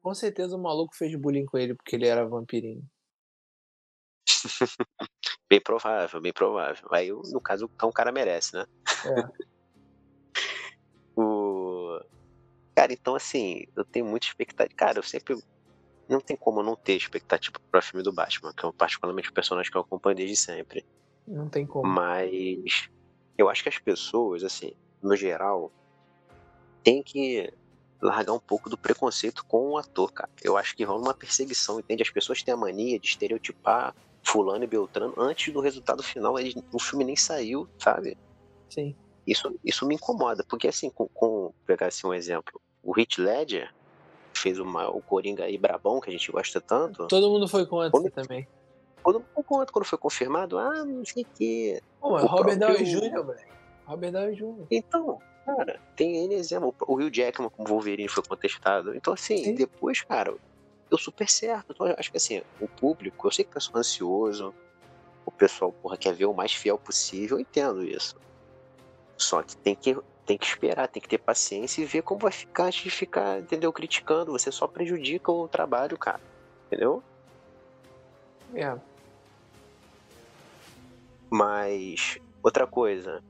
Com 0.02 0.14
certeza 0.14 0.56
o 0.56 0.62
maluco 0.62 0.94
fez 0.94 1.14
bullying 1.14 1.46
com 1.46 1.56
ele 1.56 1.74
porque 1.74 1.94
ele 1.94 2.06
era 2.06 2.26
vampirinho. 2.26 2.82
bem 5.48 5.60
provável, 5.60 6.20
bem 6.20 6.32
provável. 6.32 6.88
Aí, 6.90 7.10
no 7.10 7.40
caso, 7.40 7.70
então 7.74 7.88
o 7.88 7.92
cara 7.92 8.12
merece, 8.12 8.56
né? 8.56 8.66
É. 9.04 9.44
o... 11.16 12.00
Cara, 12.76 12.92
então 12.92 13.14
assim, 13.14 13.66
eu 13.76 13.84
tenho 13.84 14.06
muita 14.06 14.26
expectativa. 14.26 14.76
Cara, 14.76 14.98
eu 14.98 15.02
sempre. 15.02 15.36
Não 16.06 16.20
tem 16.20 16.36
como 16.36 16.62
não 16.62 16.76
ter 16.76 16.94
expectativa 16.94 17.56
para 17.70 17.80
filme 17.80 18.02
do 18.02 18.12
Batman, 18.12 18.52
que 18.52 18.66
é 18.66 18.72
particularmente 18.72 19.30
o 19.30 19.32
personagem 19.32 19.70
que 19.70 19.76
eu 19.78 19.80
acompanho 19.80 20.16
desde 20.16 20.36
sempre. 20.36 20.84
Não 21.26 21.48
tem 21.48 21.64
como. 21.66 21.88
Mas 21.88 22.90
eu 23.38 23.48
acho 23.48 23.62
que 23.62 23.70
as 23.70 23.78
pessoas, 23.78 24.44
assim, 24.44 24.72
no 25.02 25.16
geral, 25.16 25.72
tem 26.82 27.02
que 27.02 27.50
largar 28.02 28.34
um 28.34 28.38
pouco 28.38 28.68
do 28.68 28.76
preconceito 28.76 29.44
com 29.46 29.70
o 29.70 29.78
ator, 29.78 30.12
cara. 30.12 30.30
Eu 30.42 30.58
acho 30.58 30.76
que 30.76 30.84
rola 30.84 31.00
uma 31.00 31.14
perseguição, 31.14 31.80
entende? 31.80 32.02
As 32.02 32.10
pessoas 32.10 32.42
têm 32.42 32.52
a 32.52 32.56
mania 32.56 32.98
de 32.98 33.06
estereotipar 33.06 33.94
fulano 34.24 34.64
e 34.64 34.66
Beltrano 34.66 35.14
antes 35.16 35.52
do 35.52 35.60
resultado 35.60 36.02
final. 36.02 36.38
Eles, 36.38 36.54
o 36.72 36.78
filme 36.78 37.04
nem 37.04 37.16
saiu, 37.16 37.68
sabe? 37.78 38.16
Sim. 38.68 38.94
Isso, 39.26 39.54
isso 39.64 39.86
me 39.86 39.94
incomoda, 39.94 40.44
porque 40.48 40.68
assim, 40.68 40.90
com, 40.90 41.08
com 41.08 41.52
pegar 41.66 41.86
assim 41.86 42.06
um 42.06 42.12
exemplo, 42.12 42.60
o 42.82 42.98
Heath 42.98 43.18
Ledger 43.18 43.72
fez 44.34 44.58
uma, 44.58 44.90
o 44.90 45.00
Coringa 45.00 45.44
aí 45.44 45.56
brabão, 45.56 46.00
que 46.00 46.10
a 46.10 46.12
gente 46.12 46.30
gosta 46.30 46.60
tanto. 46.60 47.06
Todo 47.06 47.30
mundo 47.30 47.48
foi 47.48 47.64
contra 47.64 47.90
quando, 47.90 48.10
também. 48.10 48.46
Todo 49.02 49.20
mundo 49.20 49.28
foi 49.34 49.42
contra, 49.44 49.72
quando 49.72 49.84
foi 49.84 49.98
confirmado, 49.98 50.58
ah, 50.58 50.84
não 50.84 51.04
sei 51.04 51.22
o 51.22 51.26
que. 51.34 51.80
Pô, 52.00 52.10
mas 52.10 52.24
Robert 52.24 52.58
Downey 52.58 52.84
Jr., 52.84 53.22
velho. 53.24 53.54
Robert 53.86 54.12
Downey 54.12 54.34
Jr. 54.34 54.66
Então, 54.70 55.18
cara, 55.46 55.80
tem 55.96 56.24
N 56.24 56.34
exemplo. 56.34 56.74
O 56.86 56.94
Rio 56.96 57.10
Jackman 57.10 57.48
como 57.48 57.68
Wolverine 57.68 58.08
foi 58.08 58.22
contestado. 58.22 58.94
Então, 58.94 59.14
assim, 59.14 59.38
Sim. 59.38 59.54
depois, 59.54 60.02
cara, 60.02 60.34
deu 60.88 60.98
super 60.98 61.28
certo. 61.28 61.72
Então, 61.72 61.86
eu 61.86 61.96
acho 61.98 62.10
que 62.10 62.16
assim, 62.16 62.42
o 62.60 62.68
público, 62.68 63.26
eu 63.26 63.32
sei 63.32 63.44
que 63.44 63.50
o 63.50 63.54
pessoal 63.54 63.76
é 63.76 63.80
ansioso, 63.80 64.54
pessoal, 65.36 65.72
porra, 65.72 65.96
quer 65.96 66.14
ver 66.14 66.26
o 66.26 66.34
mais 66.34 66.52
fiel 66.52 66.78
possível, 66.78 67.36
eu 67.36 67.40
entendo 67.40 67.84
isso. 67.84 68.16
Só 69.16 69.42
que 69.42 69.56
tem 69.56 69.74
que, 69.74 69.96
tem 70.24 70.38
que 70.38 70.46
esperar, 70.46 70.88
tem 70.88 71.02
que 71.02 71.08
ter 71.08 71.18
paciência 71.18 71.82
e 71.82 71.84
ver 71.84 72.02
como 72.02 72.20
vai 72.20 72.32
ficar 72.32 72.64
antes 72.64 72.82
de 72.82 72.90
ficar, 72.90 73.40
entendeu, 73.40 73.72
criticando. 73.72 74.32
Você 74.32 74.50
só 74.50 74.66
prejudica 74.66 75.30
o 75.30 75.48
trabalho, 75.48 75.98
cara. 75.98 76.20
Entendeu? 76.66 77.02
É. 78.54 78.76
Mas, 81.30 82.18
outra 82.42 82.66
coisa, 82.66 83.22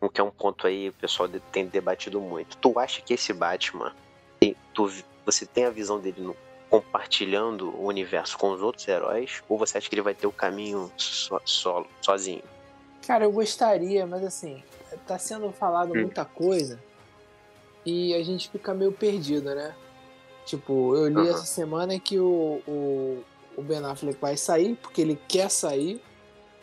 o 0.00 0.08
que 0.08 0.20
é 0.20 0.24
um 0.24 0.30
ponto 0.30 0.66
aí, 0.66 0.88
o 0.88 0.94
pessoal 0.94 1.28
tem 1.52 1.66
debatido 1.66 2.20
muito. 2.20 2.56
Tu 2.56 2.78
acha 2.78 3.02
que 3.02 3.14
esse 3.14 3.32
Batman, 3.32 3.94
tu, 4.74 4.90
você 5.24 5.44
tem 5.46 5.64
a 5.64 5.70
visão 5.70 6.00
dele 6.00 6.22
no, 6.22 6.36
compartilhando 6.70 7.70
o 7.76 7.86
universo 7.86 8.36
com 8.38 8.50
os 8.50 8.60
outros 8.60 8.86
heróis? 8.86 9.42
Ou 9.48 9.58
você 9.58 9.78
acha 9.78 9.88
que 9.88 9.94
ele 9.94 10.02
vai 10.02 10.14
ter 10.14 10.26
o 10.26 10.32
caminho 10.32 10.90
so, 10.96 11.40
solo, 11.44 11.86
sozinho? 12.00 12.42
Cara, 13.06 13.24
eu 13.24 13.32
gostaria, 13.32 14.06
mas 14.06 14.24
assim, 14.24 14.62
tá 15.06 15.18
sendo 15.18 15.50
falado 15.52 15.92
hum. 15.92 16.02
muita 16.02 16.24
coisa 16.24 16.78
e 17.84 18.14
a 18.14 18.22
gente 18.22 18.50
fica 18.50 18.74
meio 18.74 18.92
perdido, 18.92 19.54
né? 19.54 19.74
Tipo, 20.44 20.94
eu 20.96 21.08
li 21.08 21.16
uhum. 21.16 21.30
essa 21.30 21.44
semana 21.44 21.98
que 21.98 22.18
o, 22.18 22.62
o, 22.66 23.24
o, 23.56 23.62
Ben 23.62 23.84
Affleck 23.84 24.18
vai 24.20 24.36
sair, 24.36 24.76
porque 24.76 25.00
ele 25.00 25.18
quer 25.28 25.50
sair, 25.50 26.02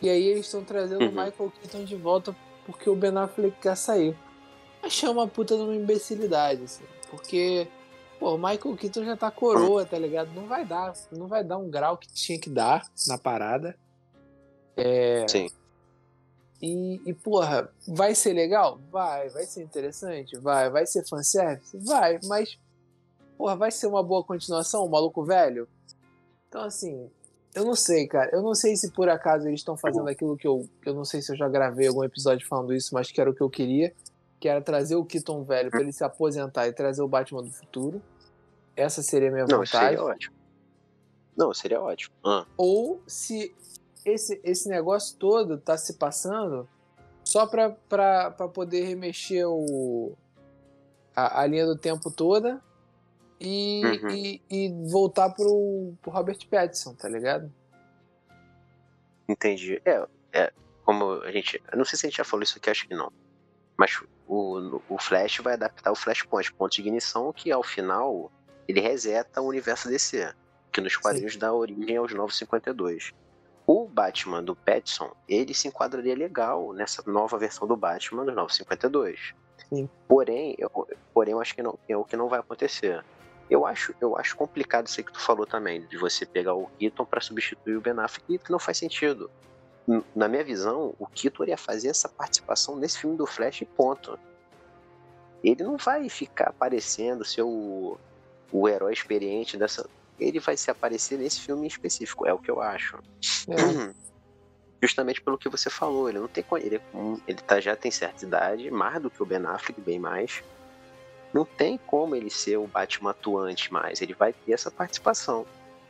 e 0.00 0.08
aí 0.08 0.24
eles 0.26 0.46
estão 0.46 0.64
trazendo 0.64 1.02
uhum. 1.02 1.08
o 1.08 1.24
Michael 1.24 1.52
Keaton 1.60 1.84
de 1.84 1.96
volta 1.96 2.34
porque 2.64 2.90
o 2.90 2.96
Ben 2.96 3.16
Affleck 3.16 3.56
quer 3.60 3.76
sair. 3.76 4.16
Achei 4.82 5.08
uma 5.08 5.26
puta 5.26 5.56
de 5.56 5.62
uma 5.62 5.74
imbecilidade, 5.74 6.64
assim, 6.64 6.84
porque 7.10 7.66
Pô, 8.18 8.34
o 8.34 8.38
Michael 8.38 8.76
Keaton 8.76 9.04
já 9.04 9.16
tá 9.16 9.30
coroa, 9.30 9.84
tá 9.84 9.98
ligado? 9.98 10.32
Não 10.32 10.46
vai 10.46 10.64
dar, 10.64 10.94
não 11.12 11.26
vai 11.26 11.44
dar 11.44 11.58
um 11.58 11.70
grau 11.70 11.96
que 11.98 12.08
tinha 12.08 12.40
que 12.40 12.48
dar 12.48 12.86
na 13.06 13.18
parada. 13.18 13.76
É... 14.76 15.26
Sim. 15.28 15.48
E, 16.60 17.00
e, 17.04 17.12
porra, 17.12 17.70
vai 17.86 18.14
ser 18.14 18.32
legal? 18.32 18.80
Vai. 18.90 19.28
Vai 19.28 19.44
ser 19.44 19.62
interessante? 19.62 20.38
Vai. 20.38 20.70
Vai 20.70 20.86
ser 20.86 21.06
fanservice? 21.06 21.76
Vai. 21.78 22.18
Mas, 22.24 22.58
porra, 23.36 23.54
vai 23.54 23.70
ser 23.70 23.86
uma 23.86 24.02
boa 24.02 24.24
continuação, 24.24 24.84
o 24.84 24.90
maluco 24.90 25.22
velho? 25.22 25.68
Então, 26.48 26.62
assim, 26.62 27.10
eu 27.54 27.64
não 27.64 27.74
sei, 27.74 28.06
cara. 28.06 28.30
Eu 28.32 28.42
não 28.42 28.54
sei 28.54 28.74
se 28.76 28.90
por 28.92 29.10
acaso 29.10 29.46
eles 29.46 29.60
estão 29.60 29.76
fazendo 29.76 30.08
aquilo 30.08 30.36
que 30.36 30.48
eu. 30.48 30.66
Eu 30.84 30.94
não 30.94 31.04
sei 31.04 31.20
se 31.20 31.32
eu 31.32 31.36
já 31.36 31.48
gravei 31.48 31.88
algum 31.88 32.02
episódio 32.02 32.46
falando 32.48 32.72
isso, 32.72 32.94
mas 32.94 33.10
que 33.10 33.20
era 33.20 33.30
o 33.30 33.34
que 33.34 33.42
eu 33.42 33.50
queria 33.50 33.94
que 34.38 34.48
era 34.48 34.60
trazer 34.60 34.96
o 34.96 35.04
Keaton 35.04 35.42
velho 35.44 35.70
para 35.70 35.80
ele 35.80 35.92
se 35.92 36.04
aposentar 36.04 36.66
e 36.68 36.72
trazer 36.72 37.02
o 37.02 37.08
Batman 37.08 37.42
do 37.42 37.50
futuro. 37.50 38.02
Essa 38.76 39.02
seria 39.02 39.28
a 39.28 39.32
minha 39.32 39.46
Não, 39.46 39.58
vontade. 39.58 39.96
Seria 39.96 40.02
ótimo. 40.02 40.36
Não, 41.36 41.54
seria 41.54 41.80
ótimo. 41.80 42.14
Ah. 42.24 42.46
Ou 42.56 43.02
se 43.06 43.54
esse, 44.04 44.40
esse 44.44 44.68
negócio 44.68 45.16
todo 45.18 45.58
tá 45.58 45.76
se 45.76 45.94
passando 45.94 46.68
só 47.24 47.46
pra, 47.46 47.70
pra, 47.70 48.30
pra 48.30 48.48
poder 48.48 48.84
remexer 48.84 49.46
o, 49.48 50.16
a, 51.14 51.42
a 51.42 51.46
linha 51.46 51.66
do 51.66 51.76
tempo 51.76 52.10
toda 52.10 52.62
e, 53.40 53.82
uhum. 53.84 54.10
e, 54.10 54.42
e, 54.48 54.90
voltar 54.90 55.30
pro, 55.30 55.94
pro 56.00 56.10
Robert 56.10 56.38
Pattinson, 56.48 56.94
tá 56.94 57.08
ligado? 57.08 57.52
Entendi. 59.28 59.82
É, 59.84 60.06
é, 60.32 60.52
como 60.84 61.20
a 61.22 61.32
gente. 61.32 61.60
Eu 61.70 61.78
não 61.78 61.84
sei 61.84 61.98
se 61.98 62.06
a 62.06 62.08
gente 62.08 62.18
já 62.18 62.24
falou 62.24 62.44
isso 62.44 62.56
aqui, 62.58 62.70
acho 62.70 62.86
que 62.86 62.94
não. 62.94 63.12
Mas 63.76 64.00
o, 64.26 64.80
o 64.88 64.98
Flash 64.98 65.38
vai 65.38 65.54
adaptar 65.54 65.92
o 65.92 65.94
Flashpoint, 65.94 66.52
ponto 66.52 66.72
de 66.72 66.80
ignição, 66.80 67.32
que 67.32 67.50
ao 67.50 67.62
final 67.62 68.30
ele 68.68 68.80
reseta 68.80 69.40
o 69.40 69.46
universo 69.46 69.88
DC, 69.88 70.34
que 70.72 70.80
nos 70.80 70.96
quadrinhos 70.96 71.34
Sim. 71.34 71.38
dá 71.38 71.52
origem 71.52 71.96
aos 71.96 72.12
952. 72.12 73.12
O 73.66 73.86
Batman 73.86 74.42
do 74.42 74.54
Pattinson, 74.54 75.12
ele 75.28 75.52
se 75.54 75.68
enquadraria 75.68 76.14
legal 76.14 76.72
nessa 76.72 77.02
nova 77.06 77.38
versão 77.38 77.66
do 77.66 77.76
Batman 77.76 78.24
dos 78.24 78.34
952. 78.34 79.34
Sim. 79.68 79.88
Porém, 80.06 80.54
eu, 80.58 80.70
porém, 81.12 81.32
eu 81.32 81.40
acho 81.40 81.54
que 81.54 81.62
não, 81.62 81.78
é 81.88 81.96
o 81.96 82.04
que 82.04 82.16
não 82.16 82.28
vai 82.28 82.40
acontecer. 82.40 83.04
Eu 83.48 83.64
acho, 83.64 83.94
eu 84.00 84.16
acho 84.18 84.36
complicado 84.36 84.86
isso 84.86 85.00
aí 85.00 85.04
que 85.04 85.12
tu 85.12 85.20
falou 85.20 85.46
também, 85.46 85.86
de 85.86 85.96
você 85.96 86.26
pegar 86.26 86.54
o 86.54 86.66
Keaton 86.78 87.04
para 87.04 87.20
substituir 87.20 87.76
o 87.76 87.80
Ben 87.80 87.98
Affleck, 87.98 88.38
que 88.38 88.50
não 88.50 88.58
faz 88.58 88.78
sentido 88.78 89.30
na 90.14 90.26
minha 90.26 90.42
visão, 90.42 90.94
o 90.98 91.06
Keaton 91.06 91.44
ia 91.44 91.56
fazer 91.56 91.88
essa 91.88 92.08
participação 92.08 92.76
nesse 92.76 92.98
filme 92.98 93.16
do 93.16 93.26
Flash 93.26 93.62
ponto. 93.76 94.18
Ele 95.44 95.62
não 95.62 95.76
vai 95.76 96.08
ficar 96.08 96.48
aparecendo 96.48 97.24
ser 97.24 97.42
o, 97.42 97.96
o 98.50 98.68
herói 98.68 98.92
experiente 98.92 99.56
dessa. 99.56 99.88
Ele 100.18 100.40
vai 100.40 100.56
se 100.56 100.70
aparecer 100.70 101.18
nesse 101.18 101.40
filme 101.40 101.64
em 101.64 101.68
específico, 101.68 102.26
é 102.26 102.32
o 102.32 102.38
que 102.38 102.50
eu 102.50 102.60
acho. 102.60 102.98
É. 103.48 103.94
Justamente 104.82 105.22
pelo 105.22 105.38
que 105.38 105.48
você 105.48 105.70
falou, 105.70 106.08
ele 106.08 106.18
não 106.18 106.28
tem 106.28 106.44
ele, 106.56 106.80
ele 107.26 107.38
tá, 107.38 107.60
já 107.60 107.74
tem 107.74 107.90
certa 107.90 108.24
idade, 108.24 108.70
mais 108.70 109.00
do 109.00 109.10
que 109.10 109.22
o 109.22 109.26
Ben 109.26 109.44
Affleck, 109.46 109.80
bem 109.80 109.98
mais. 109.98 110.42
Não 111.32 111.44
tem 111.44 111.78
como 111.78 112.14
ele 112.14 112.30
ser 112.30 112.56
o 112.56 112.66
Batman 112.66 113.10
atuante 113.10 113.72
mais, 113.72 114.02
ele 114.02 114.14
vai 114.14 114.32
ter 114.32 114.52
essa 114.52 114.70
participação. 114.70 115.46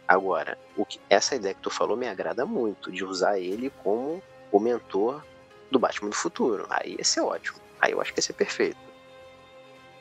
Agora, 0.06 0.56
o 0.76 0.84
que, 0.84 1.00
essa 1.10 1.34
ideia 1.34 1.54
que 1.54 1.60
tu 1.60 1.70
falou 1.70 1.96
me 1.96 2.06
agrada 2.06 2.46
muito, 2.46 2.92
de 2.92 3.04
usar 3.04 3.38
ele 3.38 3.70
como 3.82 4.22
o 4.52 4.60
mentor 4.60 5.22
do 5.70 5.78
Batman 5.78 6.10
do 6.10 6.16
futuro. 6.16 6.66
Aí 6.70 6.96
ia 6.96 7.04
ser 7.04 7.20
ótimo. 7.20 7.58
Aí 7.80 7.92
eu 7.92 8.00
acho 8.00 8.12
que 8.12 8.18
ia 8.18 8.22
ser 8.22 8.34
perfeito. 8.34 8.78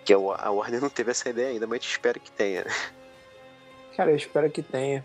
Que 0.04 0.14
a 0.14 0.18
Warner 0.18 0.82
não 0.82 0.90
teve 0.90 1.12
essa 1.12 1.30
ideia 1.30 1.50
ainda, 1.50 1.66
mas 1.66 1.84
espero 1.84 2.20
que 2.20 2.32
tenha. 2.32 2.66
Cara, 3.98 4.12
eu 4.12 4.16
espero 4.16 4.50
que 4.52 4.62
tenha. 4.62 5.04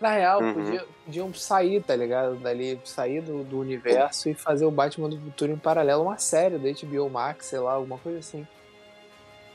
Na 0.00 0.10
real, 0.10 0.42
uhum. 0.42 0.54
podiam, 0.54 0.86
podiam 1.04 1.34
sair, 1.34 1.82
tá 1.82 1.96
ligado? 1.96 2.36
Dali, 2.36 2.80
sair 2.84 3.20
do, 3.20 3.42
do 3.42 3.58
universo 3.58 4.28
e 4.28 4.34
fazer 4.34 4.64
o 4.66 4.70
Batman 4.70 5.08
do 5.08 5.18
futuro 5.18 5.52
em 5.52 5.56
paralelo, 5.56 6.02
uma 6.02 6.18
série 6.18 6.58
da 6.58 6.68
HBO 6.70 7.08
Max, 7.08 7.46
sei 7.46 7.58
lá, 7.58 7.72
alguma 7.72 7.98
coisa 7.98 8.18
assim. 8.18 8.46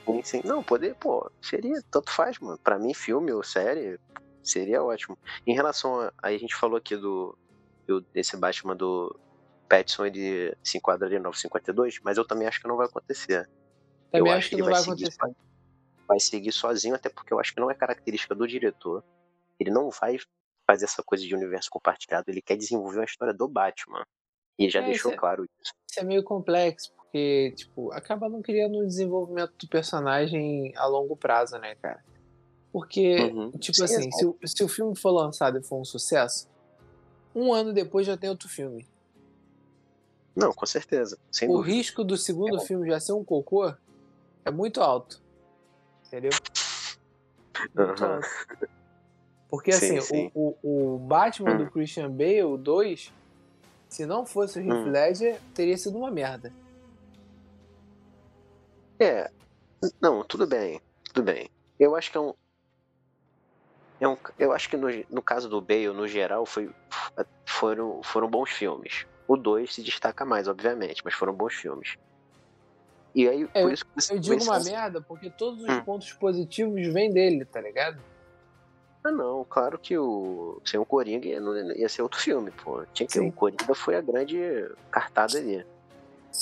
Sim, 0.06 0.22
sim. 0.24 0.42
Não, 0.44 0.64
poder, 0.64 0.96
pô, 0.96 1.30
seria, 1.42 1.82
tanto 1.92 2.12
faz, 2.12 2.40
mano. 2.40 2.58
Pra 2.58 2.80
mim, 2.80 2.94
filme 2.94 3.32
ou 3.32 3.44
série, 3.44 4.00
Seria 4.50 4.84
ótimo. 4.84 5.18
Em 5.46 5.54
relação 5.54 6.00
a. 6.00 6.14
Aí 6.22 6.36
a 6.36 6.40
gente 6.40 6.56
falou 6.56 6.78
aqui 6.78 6.96
do. 6.96 7.38
desse 8.14 8.36
Batman 8.38 8.76
do 8.76 9.18
Petson, 9.68 10.06
ele 10.06 10.56
se 10.64 10.78
enquadraria 10.78 11.20
no 11.20 11.26
952, 11.26 12.00
mas 12.04 12.18
eu 12.18 12.26
também 12.26 12.48
acho 12.48 12.62
que 12.62 12.68
não 12.68 12.78
vai 12.78 12.88
acontecer. 12.88 13.48
Também 14.12 14.32
eu 14.32 14.38
acho 14.38 14.50
que, 14.50 14.56
que 14.56 14.62
não 14.62 14.70
vai, 14.70 14.74
vai 14.74 14.84
acontecer. 14.84 15.12
Seguir, 15.12 15.36
vai 16.08 16.20
seguir 16.20 16.52
sozinho, 16.52 16.96
até 16.96 17.10
porque 17.10 17.32
eu 17.32 17.40
acho 17.40 17.54
que 17.54 17.62
não 17.62 17.70
é 17.70 17.76
característica 17.76 18.34
do 18.34 18.48
diretor. 18.48 19.04
Ele 19.60 19.70
não 19.70 19.90
vai 19.90 20.18
fazer 20.66 20.86
essa 20.86 21.04
coisa 21.04 21.26
de 21.26 21.36
universo 21.36 21.70
compartilhado, 21.70 22.30
ele 22.30 22.42
quer 22.42 22.56
desenvolver 22.56 23.00
uma 23.00 23.06
história 23.06 23.34
do 23.34 23.48
Batman. 23.48 24.04
E 24.58 24.70
já 24.70 24.82
é, 24.82 24.86
deixou 24.86 25.12
isso 25.12 25.16
é 25.16 25.20
claro 25.20 25.46
isso. 25.46 25.74
Isso 25.90 26.00
é 26.00 26.04
meio 26.04 26.24
complexo, 26.24 26.94
porque, 26.96 27.54
tipo, 27.56 27.92
acaba 27.92 28.28
não 28.28 28.42
criando 28.42 28.80
um 28.80 28.86
desenvolvimento 28.86 29.54
do 29.58 29.68
personagem 29.68 30.74
a 30.76 30.86
longo 30.86 31.16
prazo, 31.16 31.58
né, 31.58 31.76
cara? 31.76 32.04
Porque, 32.80 33.18
uhum. 33.24 33.52
tipo 33.52 33.76
Sim, 33.76 33.84
assim, 33.84 34.10
se, 34.10 34.34
se, 34.46 34.64
o 34.64 34.70
filme 34.70 34.96
for 34.96 35.12
lançado 35.12 35.58
e 35.58 35.62
for 35.62 35.82
um 35.82 35.84
sucesso, 35.84 36.48
um 37.36 37.52
ano 37.52 37.74
depois 37.74 38.08
já 38.08 38.16
tem 38.16 38.30
outro 38.30 38.48
filme. 38.48 38.88
Não, 40.34 40.54
com 40.54 40.66
certeza. 40.66 41.20
o 41.44 41.48
dúvida. 41.48 41.76
risco 41.76 42.06
do 42.06 42.16
segundo 42.16 42.56
é. 42.56 42.66
filme 42.66 42.88
já 42.88 42.98
ser 42.98 43.12
um 43.12 43.22
cocô 43.22 43.74
é 44.46 44.50
muito 44.50 44.80
alto. 44.80 45.22
Entendeu? 46.08 46.32
Muito 47.76 48.02
uhum. 48.02 48.14
alto. 48.14 48.28
Porque 49.50 49.74
sim, 49.74 49.98
assim, 49.98 50.16
sim. 50.16 50.32
O, 50.34 50.56
o, 50.64 50.96
o, 50.96 51.00
Batman 51.00 51.58
do 51.58 51.66
hum. 51.66 51.70
Christian 51.70 52.10
Bale 52.10 52.58
2, 52.58 53.14
se 53.90 54.06
não 54.06 54.26
fosse 54.26 54.58
o 54.58 54.62
Heath 54.62 54.88
hum. 54.88 54.90
Ledger, 54.90 55.42
teria 55.54 55.78
sido 55.78 55.98
uma 55.98 56.10
merda. 56.10 56.54
É. 58.98 59.30
Não, 60.00 60.24
tudo 60.24 60.48
bem. 60.48 60.80
Tudo 61.04 61.24
bem. 61.24 61.50
Eu 61.78 61.94
acho 61.94 62.10
que 62.10 62.18
é 62.18 62.22
um, 62.22 62.34
é 64.00 64.08
um, 64.08 64.18
eu 64.38 64.54
acho 64.54 64.70
que 64.70 64.78
no, 64.78 64.88
no 65.10 65.22
caso 65.22 65.50
do 65.50 65.60
Bale, 65.62 65.90
no 65.90 66.08
geral, 66.08 66.46
foi, 66.46 66.70
foram, 67.46 68.02
foram 68.04 68.30
bons 68.30 68.50
filmes. 68.50 69.06
O 69.28 69.36
2 69.36 69.74
se 69.74 69.84
destaca 69.84 70.26
mais, 70.26 70.48
obviamente, 70.48 71.02
mas 71.04 71.14
foram 71.14 71.34
bons 71.34 71.54
filmes. 71.54 71.98
E 73.14 73.28
aí, 73.28 73.50
é, 73.54 73.62
por 73.62 73.74
isso 73.74 73.86
que 73.86 73.92
você 73.96 74.14
Eu 74.14 74.20
digo 74.20 74.44
uma 74.44 74.60
merda 74.60 75.02
porque 75.02 75.30
todos 75.30 75.64
os 75.64 75.70
hum. 75.70 75.82
pontos 75.82 76.14
positivos 76.14 76.88
vêm 76.88 77.12
dele, 77.12 77.44
tá 77.44 77.60
ligado? 77.60 78.00
Ah, 79.04 79.12
não, 79.12 79.46
claro 79.46 79.80
que 79.80 79.98
o 79.98 80.62
sem 80.66 80.80
o 80.80 80.86
Coringa 80.86 81.28
ia, 81.28 81.40
ia 81.76 81.90
ser 81.90 82.02
outro 82.02 82.20
filme, 82.20 82.52
pô. 82.52 82.84
Tinha 82.94 83.08
que 83.08 83.14
Sim. 83.14 83.30
o 83.30 83.32
Coringa 83.32 83.74
foi 83.74 83.96
a 83.96 84.02
grande 84.02 84.38
cartada 84.92 85.38
ali. 85.38 85.66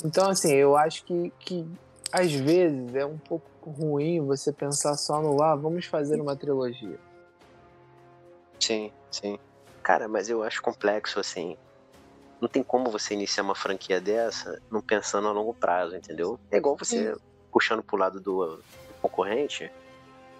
Então, 0.03 0.29
assim, 0.29 0.53
eu 0.53 0.75
acho 0.75 1.03
que, 1.05 1.31
que 1.39 1.65
às 2.11 2.31
vezes 2.31 2.93
é 2.95 3.05
um 3.05 3.17
pouco 3.17 3.69
ruim 3.69 4.25
você 4.25 4.51
pensar 4.51 4.95
só 4.95 5.21
no 5.21 5.41
ah, 5.41 5.55
vamos 5.55 5.85
fazer 5.85 6.19
uma 6.19 6.35
trilogia. 6.35 6.99
Sim, 8.59 8.91
sim. 9.11 9.39
Cara, 9.83 10.07
mas 10.07 10.29
eu 10.29 10.43
acho 10.43 10.61
complexo, 10.61 11.19
assim. 11.19 11.57
Não 12.41 12.47
tem 12.47 12.61
como 12.61 12.91
você 12.91 13.13
iniciar 13.13 13.43
uma 13.43 13.55
franquia 13.55 13.99
dessa 13.99 14.61
não 14.69 14.81
pensando 14.81 15.27
a 15.27 15.31
longo 15.31 15.53
prazo, 15.53 15.95
entendeu? 15.95 16.39
É 16.51 16.57
igual 16.57 16.77
você 16.77 17.13
sim. 17.13 17.19
puxando 17.51 17.81
pro 17.81 17.97
lado 17.97 18.19
do, 18.19 18.61
concorrente, 19.01 19.71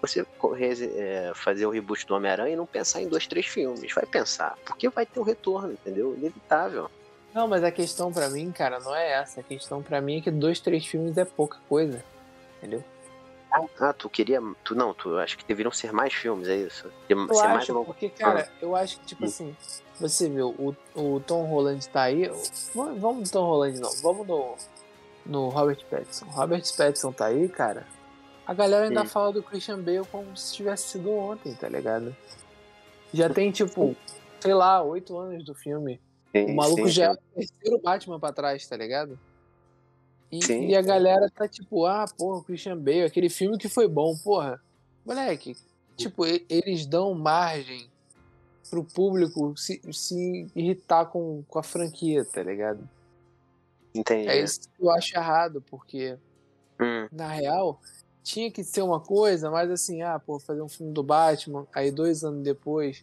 você 0.00 0.24
é, 0.96 1.32
fazer 1.34 1.66
o 1.66 1.70
reboot 1.70 2.06
do 2.06 2.14
Homem-Aranha 2.14 2.52
e 2.52 2.56
não 2.56 2.66
pensar 2.66 3.02
em 3.02 3.08
dois, 3.08 3.26
três 3.26 3.46
filmes. 3.46 3.92
Vai 3.92 4.06
pensar, 4.06 4.56
porque 4.64 4.88
vai 4.88 5.04
ter 5.04 5.18
um 5.18 5.24
retorno, 5.24 5.72
entendeu? 5.72 6.14
Inevitável. 6.14 6.90
Não, 7.34 7.48
mas 7.48 7.62
a 7.62 7.70
questão 7.70 8.12
para 8.12 8.28
mim, 8.30 8.50
cara, 8.52 8.78
não 8.80 8.94
é 8.94 9.12
essa. 9.12 9.40
A 9.40 9.42
questão 9.42 9.82
para 9.82 10.00
mim 10.00 10.18
é 10.18 10.20
que 10.20 10.30
dois, 10.30 10.60
três 10.60 10.86
filmes 10.86 11.16
é 11.18 11.24
pouca 11.24 11.58
coisa. 11.68 12.02
Entendeu? 12.58 12.82
Ah, 13.50 13.92
tu 13.92 14.08
queria. 14.08 14.40
Tu 14.62 14.74
não, 14.74 14.92
tu 14.92 15.16
acho 15.16 15.38
que 15.38 15.44
deveriam 15.44 15.72
ser 15.72 15.92
mais 15.92 16.12
filmes, 16.12 16.48
é 16.48 16.56
isso? 16.56 16.90
Eu 17.08 17.26
ser 17.28 17.46
acho, 17.46 17.74
mais 17.74 17.86
porque, 17.86 18.08
cara, 18.10 18.48
ah. 18.48 18.58
eu 18.60 18.76
acho 18.76 19.00
que, 19.00 19.06
tipo 19.06 19.24
hum. 19.24 19.28
assim, 19.28 19.56
você 19.98 20.28
viu, 20.28 20.50
o, 20.50 20.76
o 20.94 21.20
Tom 21.20 21.44
Holland 21.44 21.88
tá 21.88 22.02
aí. 22.02 22.30
Vamos 22.74 23.28
no 23.28 23.30
Tom 23.30 23.46
Holland, 23.46 23.80
não. 23.80 23.90
Vamos 24.02 24.26
no, 24.26 24.54
no 25.24 25.48
Robert 25.48 25.84
Pattinson. 25.90 26.26
Robert 26.26 26.62
Pattinson 26.76 27.12
tá 27.12 27.26
aí, 27.26 27.48
cara. 27.48 27.86
A 28.46 28.54
galera 28.54 28.86
ainda 28.86 29.02
hum. 29.02 29.06
fala 29.06 29.32
do 29.32 29.42
Christian 29.42 29.80
Bale 29.80 30.06
como 30.10 30.36
se 30.36 30.54
tivesse 30.54 30.88
sido 30.88 31.10
ontem, 31.10 31.54
tá 31.54 31.68
ligado? 31.68 32.14
Já 33.12 33.28
tem, 33.28 33.50
tipo, 33.50 33.96
sei 34.40 34.54
lá, 34.54 34.82
oito 34.82 35.16
anos 35.18 35.44
do 35.44 35.54
filme. 35.54 36.00
Sim, 36.34 36.52
o 36.52 36.56
maluco 36.56 36.86
sim, 36.86 36.88
já 36.88 37.04
é 37.06 37.10
o 37.10 37.16
terceiro 37.16 37.80
Batman 37.82 38.20
pra 38.20 38.32
trás, 38.32 38.66
tá 38.66 38.76
ligado? 38.76 39.18
E, 40.30 40.40
e, 40.52 40.76
a 40.76 40.82
galera 40.82 41.30
tá 41.30 41.48
tipo, 41.48 41.86
ah, 41.86 42.04
porra, 42.16 42.44
Christian 42.44 42.76
Bale, 42.76 43.04
aquele 43.04 43.30
filme 43.30 43.56
que 43.56 43.68
foi 43.68 43.88
bom, 43.88 44.14
porra. 44.22 44.60
Moleque, 45.04 45.56
tipo, 45.96 46.24
eles 46.26 46.84
dão 46.84 47.14
margem 47.14 47.88
pro 48.68 48.84
público 48.84 49.56
se, 49.56 49.80
se 49.92 50.46
irritar 50.54 51.06
com, 51.06 51.42
com 51.48 51.58
a 51.58 51.62
franquia, 51.62 52.24
tá 52.24 52.42
ligado? 52.42 52.86
Entendi. 53.94 54.28
É 54.28 54.42
isso 54.42 54.60
que 54.60 54.82
eu 54.82 54.90
acho 54.90 55.16
errado, 55.16 55.64
porque, 55.70 56.18
hum. 56.78 57.08
na 57.10 57.28
real, 57.28 57.80
tinha 58.22 58.50
que 58.50 58.62
ser 58.62 58.82
uma 58.82 59.00
coisa, 59.00 59.50
mas 59.50 59.70
assim, 59.70 60.02
ah, 60.02 60.18
pô, 60.18 60.38
fazer 60.38 60.60
um 60.60 60.68
filme 60.68 60.92
do 60.92 61.02
Batman, 61.02 61.66
aí 61.74 61.90
dois 61.90 62.22
anos 62.22 62.42
depois 62.42 63.02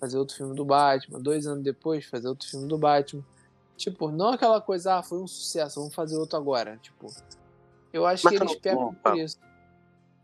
fazer 0.00 0.18
outro 0.18 0.36
filme 0.36 0.54
do 0.54 0.64
Batman, 0.64 1.20
dois 1.20 1.46
anos 1.46 1.62
depois 1.62 2.04
fazer 2.06 2.28
outro 2.28 2.48
filme 2.48 2.66
do 2.66 2.78
Batman. 2.78 3.24
Tipo, 3.76 4.10
não 4.10 4.28
aquela 4.28 4.60
coisa, 4.60 4.98
ah, 4.98 5.02
foi 5.02 5.18
um 5.18 5.26
sucesso, 5.26 5.80
vamos 5.80 5.94
fazer 5.94 6.16
outro 6.16 6.38
agora. 6.38 6.78
Tipo, 6.78 7.06
eu 7.92 8.06
acho 8.06 8.24
mas 8.24 8.38
que 8.38 8.42
eles 8.42 8.60
não, 8.74 8.94
por 8.94 9.18
isso. 9.18 9.38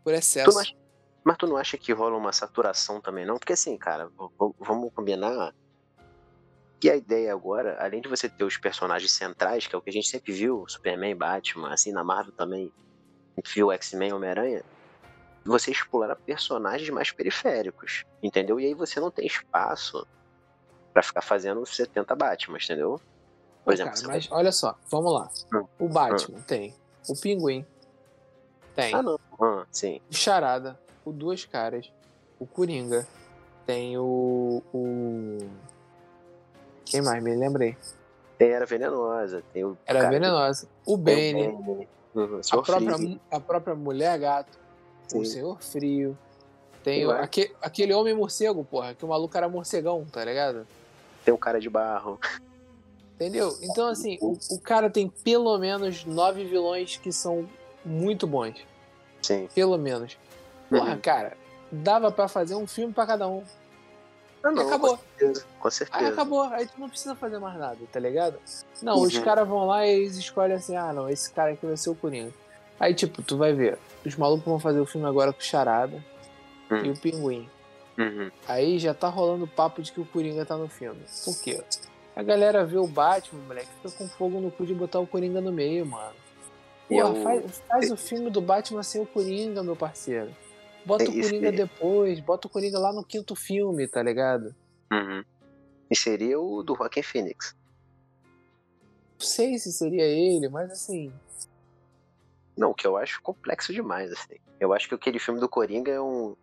Por 0.03 0.13
excesso. 0.13 0.51
Tu 0.51 0.59
acha, 0.59 0.75
mas 1.23 1.37
tu 1.37 1.47
não 1.47 1.57
acha 1.57 1.77
que 1.77 1.91
rola 1.91 2.17
uma 2.17 2.31
saturação 2.31 2.99
também, 2.99 3.25
não? 3.25 3.37
Porque 3.37 3.53
assim, 3.53 3.77
cara, 3.77 4.09
vamos 4.59 4.91
combinar 4.93 5.53
que 6.79 6.89
a 6.89 6.95
ideia 6.95 7.31
agora, 7.31 7.77
além 7.79 8.01
de 8.01 8.09
você 8.09 8.27
ter 8.27 8.43
os 8.43 8.57
personagens 8.57 9.11
centrais, 9.11 9.67
que 9.67 9.75
é 9.75 9.77
o 9.77 9.81
que 9.81 9.91
a 9.91 9.93
gente 9.93 10.07
sempre 10.07 10.31
viu, 10.33 10.65
Superman, 10.67 11.15
Batman, 11.15 11.71
assim, 11.71 11.91
na 11.91 12.03
Marvel 12.03 12.33
também, 12.33 12.73
viu 13.53 13.71
X-Men, 13.71 14.13
Homem-Aranha, 14.13 14.63
você 15.45 15.71
explora 15.71 16.15
personagens 16.15 16.89
mais 16.89 17.11
periféricos, 17.11 18.03
entendeu? 18.21 18.59
E 18.59 18.65
aí 18.65 18.73
você 18.73 18.99
não 18.99 19.11
tem 19.11 19.27
espaço 19.27 20.07
para 20.91 21.03
ficar 21.03 21.21
fazendo 21.21 21.63
70 21.65 22.15
Batman, 22.15 22.57
entendeu? 22.57 22.99
Por 23.63 23.73
exemplo, 23.73 23.93
cara, 23.93 24.07
mas 24.07 24.27
vai... 24.27 24.39
olha 24.39 24.51
só, 24.51 24.75
vamos 24.89 25.13
lá. 25.13 25.29
Hum, 25.53 25.65
o 25.79 25.87
Batman 25.87 26.37
hum. 26.37 26.43
tem 26.47 26.75
o 27.07 27.15
Pinguim. 27.15 27.65
Tem. 28.75 28.93
Ah, 28.93 29.01
não. 29.01 29.19
Hum, 29.39 29.63
sim. 29.71 30.01
O 30.09 30.15
Charada, 30.15 30.79
o 31.05 31.11
Duas 31.11 31.45
Caras, 31.45 31.91
o 32.39 32.45
Coringa. 32.45 33.07
Tem 33.65 33.97
o. 33.97 34.63
o... 34.73 35.37
Quem 36.85 37.01
mais? 37.01 37.23
Me 37.23 37.35
lembrei. 37.35 37.77
Tem 38.37 38.49
Era 38.49 38.65
Venenosa. 38.65 39.43
Tem 39.53 39.63
o 39.63 39.77
Era 39.85 40.09
Venenosa. 40.09 40.67
O 40.85 40.97
Bane. 40.97 41.87
Uhum, 42.13 42.41
a, 42.51 42.61
própria, 42.61 43.19
a 43.31 43.39
própria 43.39 43.75
Mulher 43.75 44.19
Gato. 44.19 44.59
Sim. 45.07 45.19
O 45.19 45.25
Senhor 45.25 45.61
Frio. 45.61 46.17
Tem 46.83 47.05
o, 47.05 47.11
aquele, 47.11 47.55
aquele 47.61 47.93
homem 47.93 48.15
morcego, 48.15 48.63
porra, 48.63 48.95
que 48.95 49.05
o 49.05 49.07
maluco 49.07 49.37
era 49.37 49.47
morcegão, 49.47 50.03
tá 50.11 50.25
ligado? 50.25 50.65
Tem 51.23 51.33
o 51.33 51.37
cara 51.37 51.59
de 51.59 51.69
barro. 51.69 52.19
Entendeu? 53.21 53.55
Então, 53.61 53.87
assim, 53.87 54.17
o, 54.19 54.35
o 54.49 54.59
cara 54.59 54.89
tem 54.89 55.07
pelo 55.07 55.55
menos 55.59 56.03
nove 56.05 56.43
vilões 56.43 56.97
que 56.97 57.11
são 57.11 57.47
muito 57.85 58.25
bons. 58.25 58.65
Sim. 59.21 59.47
Pelo 59.53 59.77
menos. 59.77 60.17
Porra, 60.67 60.93
uhum. 60.93 60.99
cara, 60.99 61.37
dava 61.71 62.11
para 62.11 62.27
fazer 62.27 62.55
um 62.55 62.65
filme 62.65 62.91
para 62.91 63.05
cada 63.05 63.27
um. 63.27 63.43
Ah, 64.43 64.49
não, 64.49 64.67
acabou. 64.67 64.97
Com 64.97 65.03
certeza, 65.19 65.45
com 65.59 65.69
certeza. 65.69 66.03
Aí 66.03 66.11
acabou, 66.11 66.41
aí 66.41 66.65
tu 66.65 66.73
não 66.79 66.89
precisa 66.89 67.13
fazer 67.13 67.37
mais 67.37 67.59
nada, 67.59 67.77
tá 67.91 67.99
ligado? 67.99 68.39
Não, 68.81 68.95
uhum. 68.95 69.03
os 69.03 69.17
caras 69.19 69.47
vão 69.47 69.67
lá 69.67 69.85
e 69.85 69.91
eles 69.91 70.17
escolhem 70.17 70.55
assim, 70.55 70.75
ah 70.75 70.91
não, 70.91 71.07
esse 71.07 71.31
cara 71.31 71.51
aqui 71.51 71.63
vai 71.63 71.77
ser 71.77 71.91
o 71.91 71.95
Coringa. 71.95 72.33
Aí, 72.79 72.95
tipo, 72.95 73.21
tu 73.21 73.37
vai 73.37 73.53
ver, 73.53 73.77
os 74.03 74.15
malucos 74.15 74.45
vão 74.45 74.59
fazer 74.59 74.79
o 74.79 74.85
filme 74.87 75.05
agora 75.05 75.31
com 75.31 75.39
o 75.39 75.43
Charada 75.43 76.03
uhum. 76.71 76.85
e 76.85 76.89
o 76.89 76.97
Pinguim. 76.97 77.47
Uhum. 77.99 78.31
Aí 78.47 78.79
já 78.79 78.95
tá 78.95 79.09
rolando 79.09 79.43
o 79.43 79.47
papo 79.47 79.83
de 79.83 79.91
que 79.91 80.01
o 80.01 80.05
Coringa 80.05 80.43
tá 80.43 80.57
no 80.57 80.67
filme. 80.67 81.01
Por 81.23 81.39
quê? 81.39 81.63
A 82.15 82.23
galera 82.23 82.65
vê 82.65 82.77
o 82.77 82.87
Batman, 82.87 83.41
moleque, 83.43 83.69
fica 83.81 83.91
com 83.91 84.07
fogo 84.09 84.39
no 84.39 84.51
cu 84.51 84.65
de 84.65 84.73
botar 84.73 84.99
o 84.99 85.07
Coringa 85.07 85.39
no 85.39 85.51
meio, 85.51 85.85
mano. 85.85 86.15
Porra, 86.87 87.15
eu... 87.15 87.23
faz, 87.23 87.63
faz 87.67 87.91
o 87.91 87.95
filme 87.95 88.29
do 88.29 88.41
Batman 88.41 88.83
sem 88.83 89.01
o 89.01 89.05
Coringa, 89.05 89.63
meu 89.63 89.75
parceiro. 89.75 90.35
Bota 90.85 91.05
é 91.05 91.07
o 91.07 91.11
Coringa 91.11 91.51
depois, 91.51 92.19
bota 92.19 92.47
o 92.47 92.49
Coringa 92.49 92.79
lá 92.79 92.91
no 92.91 93.03
quinto 93.03 93.35
filme, 93.35 93.87
tá 93.87 94.03
ligado? 94.03 94.53
Uhum. 94.91 95.23
E 95.89 95.95
seria 95.95 96.39
o 96.39 96.61
do 96.63 96.75
Joaquin 96.75 97.03
Phoenix. 97.03 97.55
Não 99.19 99.25
sei 99.27 99.57
se 99.57 99.71
seria 99.71 100.03
ele, 100.03 100.49
mas 100.49 100.71
assim. 100.71 101.13
Não, 102.57 102.71
o 102.71 102.73
que 102.73 102.85
eu 102.85 102.97
acho 102.97 103.21
complexo 103.21 103.71
demais, 103.71 104.11
assim. 104.11 104.35
Eu 104.59 104.73
acho 104.73 104.89
que 104.89 104.95
aquele 104.95 105.19
filme 105.19 105.39
do 105.39 105.47
Coringa 105.47 105.91
é 105.91 106.01
um, 106.01 106.35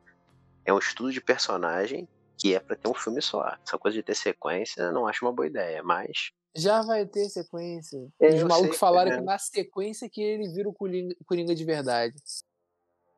é 0.65 0.73
um 0.73 0.79
estudo 0.79 1.13
de 1.13 1.21
personagem 1.21 2.09
que 2.39 2.55
é 2.55 2.61
para 2.61 2.77
ter 2.77 2.89
um 2.89 2.95
filme 2.95 3.21
só. 3.21 3.45
Essa 3.65 3.77
coisa 3.77 3.97
de 3.97 4.03
ter 4.03 4.15
sequência, 4.15 4.93
não 4.93 5.07
acho 5.07 5.25
uma 5.25 5.33
boa 5.33 5.47
ideia, 5.47 5.83
mas. 5.83 6.31
Já 6.57 6.81
vai 6.83 7.05
ter 7.05 7.29
sequência. 7.29 8.09
É, 8.21 8.29
Os 8.29 8.43
malucos 8.45 8.79
falaram 8.79 9.13
é. 9.13 9.19
que 9.19 9.25
na 9.25 9.39
sequência 9.39 10.09
que 10.09 10.23
ele 10.23 10.49
vira 10.49 10.69
o 10.69 10.73
Coringa, 10.73 11.15
Coringa 11.27 11.55
de 11.55 11.65
verdade. 11.65 12.15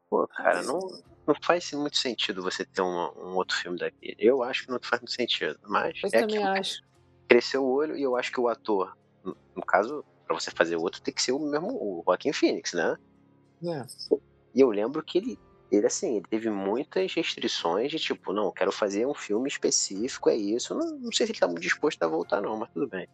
Pô, 0.08 0.26
cara, 0.26 0.62
não, 0.62 0.80
não 1.26 1.34
faz 1.42 1.70
muito 1.72 1.98
sentido 1.98 2.42
você 2.42 2.64
ter 2.64 2.82
um, 2.82 2.86
um 2.86 3.36
outro 3.36 3.56
filme 3.56 3.78
daquele. 3.78 4.16
Eu 4.18 4.42
acho 4.42 4.64
que 4.64 4.70
não 4.70 4.80
faz 4.82 5.00
muito 5.02 5.12
sentido, 5.12 5.58
mas. 5.68 6.00
Eu 6.02 6.08
é 6.12 6.20
também 6.20 6.42
acho. 6.42 6.82
Cresceu 7.28 7.62
o 7.62 7.70
olho 7.70 7.96
e 7.96 8.02
eu 8.02 8.16
acho 8.16 8.32
que 8.32 8.40
o 8.40 8.48
ator, 8.48 8.96
no, 9.22 9.36
no 9.54 9.64
caso, 9.64 10.04
para 10.26 10.34
você 10.34 10.50
fazer 10.50 10.76
outro, 10.76 11.00
tem 11.00 11.14
que 11.14 11.22
ser 11.22 11.32
o 11.32 11.38
mesmo 11.38 11.68
o 11.68 12.02
Joaquim 12.04 12.32
Phoenix, 12.32 12.72
né? 12.72 12.96
É. 13.62 13.86
E 14.54 14.60
eu 14.60 14.70
lembro 14.70 15.02
que 15.02 15.18
ele 15.18 15.38
ele 15.70 15.86
assim, 15.86 16.16
ele 16.16 16.26
teve 16.28 16.50
muitas 16.50 17.14
restrições 17.14 17.90
de 17.90 17.98
tipo, 17.98 18.32
não, 18.32 18.50
quero 18.50 18.72
fazer 18.72 19.06
um 19.06 19.14
filme 19.14 19.48
específico, 19.48 20.28
é 20.28 20.36
isso. 20.36 20.74
Não, 20.74 20.98
não 20.98 21.12
sei 21.12 21.26
se 21.26 21.32
ele 21.32 21.38
tá 21.38 21.46
muito 21.46 21.62
disposto 21.62 22.02
a 22.02 22.08
voltar, 22.08 22.40
não, 22.40 22.56
mas 22.56 22.70
tudo 22.70 22.88
bem. 22.88 23.08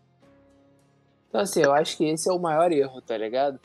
Então, 1.28 1.40
assim, 1.40 1.60
eu 1.60 1.72
acho 1.72 1.96
que 1.96 2.04
esse 2.04 2.28
é 2.28 2.32
o 2.32 2.38
maior 2.38 2.72
erro, 2.72 3.00
tá 3.02 3.16
ligado? 3.16 3.60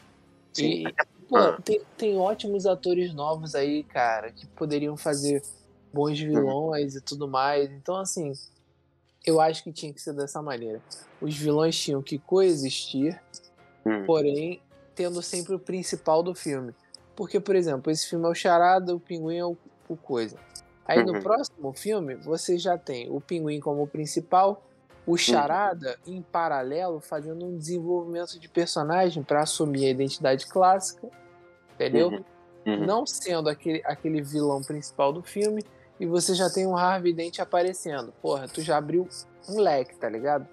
Sim. 0.51 0.87
E, 0.87 0.93
pô, 1.29 1.37
ah. 1.37 1.57
tem, 1.63 1.81
tem 1.97 2.17
ótimos 2.17 2.65
atores 2.65 3.13
novos 3.13 3.55
aí, 3.55 3.83
cara, 3.83 4.31
que 4.31 4.45
poderiam 4.47 4.97
fazer 4.97 5.41
bons 5.93 6.19
uhum. 6.19 6.27
vilões 6.27 6.95
hum. 6.95 6.97
e 6.97 7.01
tudo 7.01 7.27
mais. 7.27 7.71
Então, 7.71 7.95
assim, 7.95 8.33
eu 9.25 9.39
acho 9.39 9.63
que 9.63 9.71
tinha 9.71 9.93
que 9.93 10.01
ser 10.01 10.13
dessa 10.13 10.41
maneira. 10.41 10.81
Os 11.21 11.37
vilões 11.37 11.79
tinham 11.79 12.01
que 12.01 12.17
coexistir, 12.17 13.21
hum. 13.85 14.05
porém, 14.05 14.61
tendo 14.95 15.21
sempre 15.21 15.55
o 15.55 15.59
principal 15.59 16.21
do 16.21 16.35
filme. 16.35 16.73
Porque, 17.15 17.39
por 17.39 17.55
exemplo, 17.55 17.91
esse 17.91 18.07
filme 18.07 18.25
é 18.25 18.29
o 18.29 18.35
Charada, 18.35 18.95
o 18.95 18.99
Pinguim 18.99 19.37
é 19.37 19.45
o, 19.45 19.57
o 19.87 19.95
Coisa. 19.95 20.37
Aí 20.85 20.99
uhum. 20.99 21.13
no 21.13 21.21
próximo 21.21 21.73
filme, 21.73 22.15
você 22.15 22.57
já 22.57 22.77
tem 22.77 23.09
o 23.09 23.21
Pinguim 23.21 23.59
como 23.59 23.85
principal, 23.87 24.65
o 25.05 25.11
uhum. 25.11 25.17
Charada 25.17 25.97
uhum. 26.05 26.15
em 26.15 26.21
paralelo 26.21 26.99
fazendo 26.99 27.45
um 27.45 27.57
desenvolvimento 27.57 28.39
de 28.39 28.49
personagem 28.49 29.23
para 29.23 29.41
assumir 29.41 29.85
a 29.85 29.89
identidade 29.89 30.47
clássica, 30.47 31.07
entendeu? 31.75 32.09
Uhum. 32.09 32.23
uhum. 32.65 32.85
Não 32.85 33.05
sendo 33.05 33.49
aquele, 33.49 33.81
aquele 33.85 34.21
vilão 34.21 34.61
principal 34.61 35.13
do 35.13 35.21
filme, 35.21 35.63
e 35.99 36.05
você 36.05 36.33
já 36.33 36.49
tem 36.49 36.65
um 36.65 36.75
Harvey 36.75 37.13
Dent 37.13 37.39
aparecendo. 37.39 38.11
Porra, 38.21 38.47
tu 38.47 38.61
já 38.61 38.77
abriu 38.77 39.07
um 39.47 39.59
leque, 39.59 39.95
tá 39.95 40.09
ligado? 40.09 40.47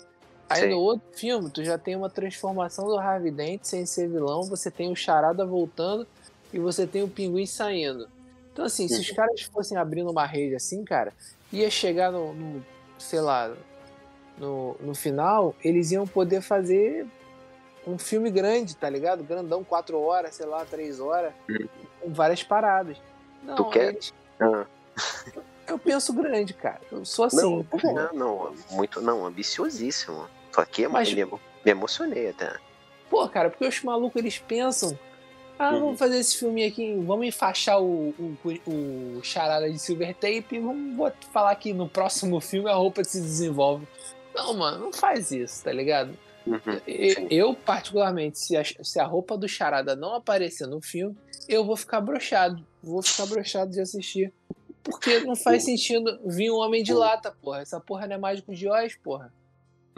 Aí 0.49 0.63
Sim. 0.63 0.71
no 0.71 0.79
outro 0.79 1.07
filme, 1.13 1.51
tu 1.51 1.63
já 1.63 1.77
tem 1.77 1.97
uma 1.97 2.09
transformação 2.09 2.87
do 2.87 2.99
Harvey 2.99 3.31
Dent 3.31 3.65
sem 3.65 3.85
ser 3.85 4.09
vilão, 4.09 4.43
você 4.43 4.71
tem 4.71 4.91
o 4.91 4.97
Charada 4.97 5.45
voltando 5.45 6.07
e 6.53 6.59
você 6.59 6.87
tem 6.87 7.03
o 7.03 7.09
pinguim 7.09 7.47
saindo. 7.47 8.09
Então, 8.53 8.65
assim, 8.65 8.89
se 8.89 9.01
os 9.01 9.09
uhum. 9.09 9.15
caras 9.15 9.43
fossem 9.43 9.79
abrindo 9.79 10.11
uma 10.11 10.27
rede 10.27 10.55
assim, 10.55 10.85
cara, 10.85 11.13
ia 11.53 11.71
chegar 11.71 12.11
no, 12.11 12.35
no 12.35 12.65
sei 12.99 13.21
lá, 13.21 13.55
no, 14.37 14.77
no 14.81 14.95
final, 14.95 15.55
eles 15.63 15.91
iam 15.93 16.07
poder 16.07 16.41
fazer 16.41 17.07
um 17.87 17.97
filme 17.97 18.31
grande, 18.31 18.77
tá 18.77 18.89
ligado? 18.91 19.23
Grandão, 19.23 19.63
quatro 19.63 20.01
horas, 20.01 20.35
sei 20.35 20.47
lá, 20.47 20.65
três 20.65 21.01
horas, 21.01 21.33
uhum. 21.49 21.69
com 22.01 22.13
várias 22.13 22.43
paradas. 22.43 22.97
Não, 23.43 23.55
tu 23.55 23.71
quer? 23.71 23.91
Eles... 23.91 24.15
Ah. 24.41 24.67
Eu 25.67 25.79
penso 25.79 26.13
grande, 26.13 26.55
cara. 26.55 26.81
Eu 26.91 27.05
sou 27.05 27.27
assim. 27.27 27.37
Não, 27.37 27.65
não, 27.83 28.13
não, 28.15 28.55
muito, 28.71 29.01
não, 29.01 29.27
ambiciosíssimo. 29.27 30.27
Só 30.53 30.65
que 30.65 30.89
Mas... 30.89 31.13
me, 31.13 31.25
me 31.25 31.71
emocionei 31.71 32.31
até. 32.31 32.57
Pô, 33.11 33.29
cara, 33.29 33.51
porque 33.51 33.67
os 33.67 33.83
malucos 33.83 34.21
eles 34.21 34.39
pensam 34.39 34.99
Ah, 35.59 35.73
uhum. 35.73 35.81
vamos 35.81 35.99
fazer 35.99 36.19
esse 36.19 36.39
filme 36.39 36.65
aqui, 36.65 36.95
vamos 37.05 37.27
enfaixar 37.27 37.83
o, 37.83 38.11
o, 38.11 38.37
o 38.71 39.21
charada 39.25 39.69
de 39.71 39.79
Silver 39.79 40.15
Tape 40.15 40.47
e 40.53 40.59
vamos 40.61 41.13
falar 41.33 41.55
que 41.57 41.73
no 41.73 41.89
próximo 41.89 42.41
filme 42.41 42.71
a 42.71 42.75
roupa 42.75 43.03
se 43.03 43.21
desenvolve. 43.21 43.87
Não, 44.35 44.55
mano, 44.55 44.79
não 44.79 44.93
faz 44.93 45.33
isso, 45.33 45.65
tá 45.65 45.73
ligado? 45.73 46.17
Uhum, 46.47 46.81
eu, 46.87 47.29
eu, 47.29 47.55
particularmente, 47.55 48.39
se 48.39 48.57
a, 48.57 48.63
se 48.65 49.01
a 49.01 49.05
roupa 49.05 49.37
do 49.37 49.49
charada 49.49 49.97
não 49.97 50.15
aparecer 50.15 50.67
no 50.67 50.81
filme, 50.81 51.17
eu 51.49 51.65
vou 51.65 51.77
ficar 51.77 52.01
brochado. 52.01 52.65
Vou 52.83 53.03
ficar 53.03 53.27
brochado 53.27 53.73
de 53.73 53.81
assistir. 53.81 54.33
Porque 54.83 55.21
não 55.21 55.37
faz 55.37 55.65
sentido 55.65 56.19
vir 56.25 56.51
um 56.51 56.57
homem 56.57 56.83
de 56.83 56.95
lata, 56.95 57.31
porra. 57.43 57.61
Essa 57.61 57.81
porra 57.81 58.07
não 58.07 58.15
é 58.15 58.19
mágico 58.19 58.55
de 58.55 58.69
Oz, 58.69 58.97
porra. 58.97 59.33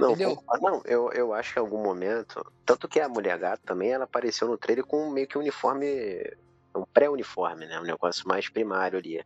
Não, 0.01 0.17
não 0.61 0.83
eu, 0.85 1.13
eu 1.13 1.35
acho 1.35 1.53
que 1.53 1.59
em 1.59 1.63
algum 1.63 1.83
momento. 1.83 2.45
Tanto 2.65 2.89
que 2.89 3.01
a 3.01 3.09
mulher 3.09 3.39
gata 3.39 3.63
também 3.65 3.91
ela 3.91 4.05
apareceu 4.05 4.49
no 4.49 4.59
trailer 4.59 4.85
com 4.85 5.11
meio 5.11 5.27
que 5.27 5.37
um 5.37 5.41
uniforme. 5.41 5.87
Um 6.75 6.85
pré-uniforme, 6.85 7.67
né? 7.67 7.81
Um 7.81 7.85
negócio 7.85 8.27
mais 8.29 8.49
primário 8.49 8.99
ali. 8.99 9.25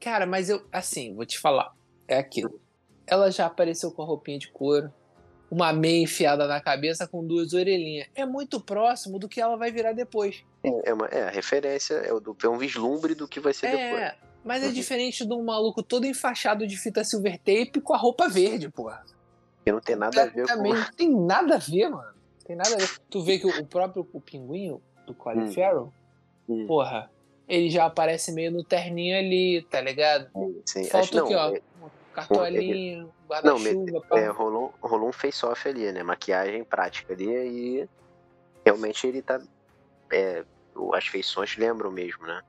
Cara, 0.00 0.26
mas 0.26 0.48
eu, 0.48 0.66
assim, 0.72 1.14
vou 1.14 1.24
te 1.24 1.38
falar. 1.38 1.72
É 2.08 2.18
aquilo. 2.18 2.60
Ela 3.06 3.30
já 3.30 3.46
apareceu 3.46 3.92
com 3.92 4.02
a 4.02 4.06
roupinha 4.06 4.38
de 4.38 4.50
couro, 4.50 4.92
uma 5.50 5.72
meia 5.72 6.02
enfiada 6.02 6.46
na 6.46 6.60
cabeça 6.60 7.06
com 7.06 7.24
duas 7.24 7.52
orelhinhas. 7.52 8.08
É 8.14 8.24
muito 8.24 8.60
próximo 8.60 9.18
do 9.18 9.28
que 9.28 9.40
ela 9.40 9.56
vai 9.56 9.70
virar 9.70 9.92
depois. 9.92 10.44
É, 10.62 10.92
uma, 10.92 11.06
é 11.06 11.24
a 11.24 11.30
referência, 11.30 11.94
é, 11.94 12.08
do, 12.08 12.36
é 12.42 12.48
um 12.48 12.58
vislumbre 12.58 13.14
do 13.14 13.28
que 13.28 13.40
vai 13.40 13.52
ser 13.52 13.66
é, 13.66 13.70
depois. 13.70 14.12
Mas 14.44 14.62
é 14.62 14.66
uhum. 14.66 14.72
diferente 14.72 15.26
de 15.26 15.34
um 15.34 15.44
maluco 15.44 15.82
todo 15.82 16.06
enfaixado 16.06 16.66
de 16.66 16.76
fita 16.76 17.04
silver 17.04 17.38
tape 17.38 17.80
com 17.82 17.94
a 17.94 17.98
roupa 17.98 18.28
verde, 18.28 18.70
porra. 18.70 19.04
Que 19.64 19.72
não 19.72 19.80
tem 19.80 19.96
nada 19.96 20.22
a 20.22 20.26
ver 20.26 20.46
com... 20.46 20.62
Não 20.62 20.90
tem 20.92 21.14
nada 21.14 21.56
a 21.56 21.58
ver, 21.58 21.88
mano. 21.88 22.14
Tem 22.44 22.56
nada 22.56 22.74
a 22.74 22.78
ver. 22.78 22.88
Tu 23.10 23.22
vê 23.22 23.38
que 23.38 23.46
o 23.46 23.66
próprio 23.66 24.06
o 24.12 24.20
pinguim, 24.20 24.80
do 25.06 25.14
Colin 25.14 25.42
hum. 25.42 25.52
Farrell, 25.52 25.92
hum. 26.48 26.66
porra, 26.66 27.10
ele 27.48 27.68
já 27.68 27.86
aparece 27.86 28.32
meio 28.32 28.50
no 28.50 28.64
terninho 28.64 29.18
ali, 29.18 29.62
tá 29.70 29.80
ligado? 29.80 30.28
Sim, 30.64 30.84
Falta 30.84 31.24
o 31.24 31.26
que, 31.26 31.34
ó? 31.34 31.54
É... 31.54 31.60
Cartolinho, 32.12 33.12
guarda-chuva. 33.28 34.02
É, 34.12 34.26
rolou, 34.28 34.74
rolou 34.80 35.08
um 35.08 35.12
face-off 35.12 35.68
ali, 35.68 35.92
né? 35.92 36.02
Maquiagem 36.02 36.64
prática 36.64 37.12
ali 37.12 37.28
e 37.28 37.88
realmente 38.64 39.06
ele 39.06 39.22
tá. 39.22 39.40
É, 40.12 40.44
as 40.94 41.06
feições 41.06 41.56
lembram 41.56 41.90
mesmo, 41.90 42.26
né? 42.26 42.42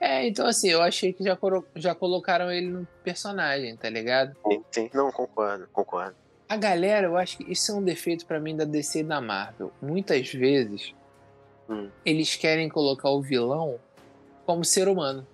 É, 0.00 0.26
então 0.26 0.46
assim, 0.46 0.68
eu 0.68 0.82
achei 0.82 1.12
que 1.12 1.24
já, 1.24 1.38
já 1.76 1.94
colocaram 1.94 2.50
ele 2.50 2.68
no 2.68 2.86
personagem, 3.02 3.74
tá 3.76 3.88
ligado? 3.88 4.36
Sim, 4.46 4.64
sim. 4.70 4.90
Não, 4.92 5.10
concordo, 5.10 5.66
concordo. 5.72 6.14
A 6.48 6.56
galera, 6.56 7.06
eu 7.06 7.16
acho 7.16 7.38
que 7.38 7.50
isso 7.50 7.72
é 7.72 7.74
um 7.74 7.82
defeito 7.82 8.26
para 8.26 8.38
mim 8.38 8.56
da 8.56 8.64
DC 8.64 9.00
e 9.00 9.04
da 9.04 9.20
Marvel. 9.20 9.72
Muitas 9.80 10.32
vezes, 10.32 10.94
hum. 11.68 11.88
eles 12.04 12.36
querem 12.36 12.68
colocar 12.68 13.10
o 13.10 13.22
vilão 13.22 13.78
como 14.44 14.64
ser 14.64 14.88
humano. 14.88 15.26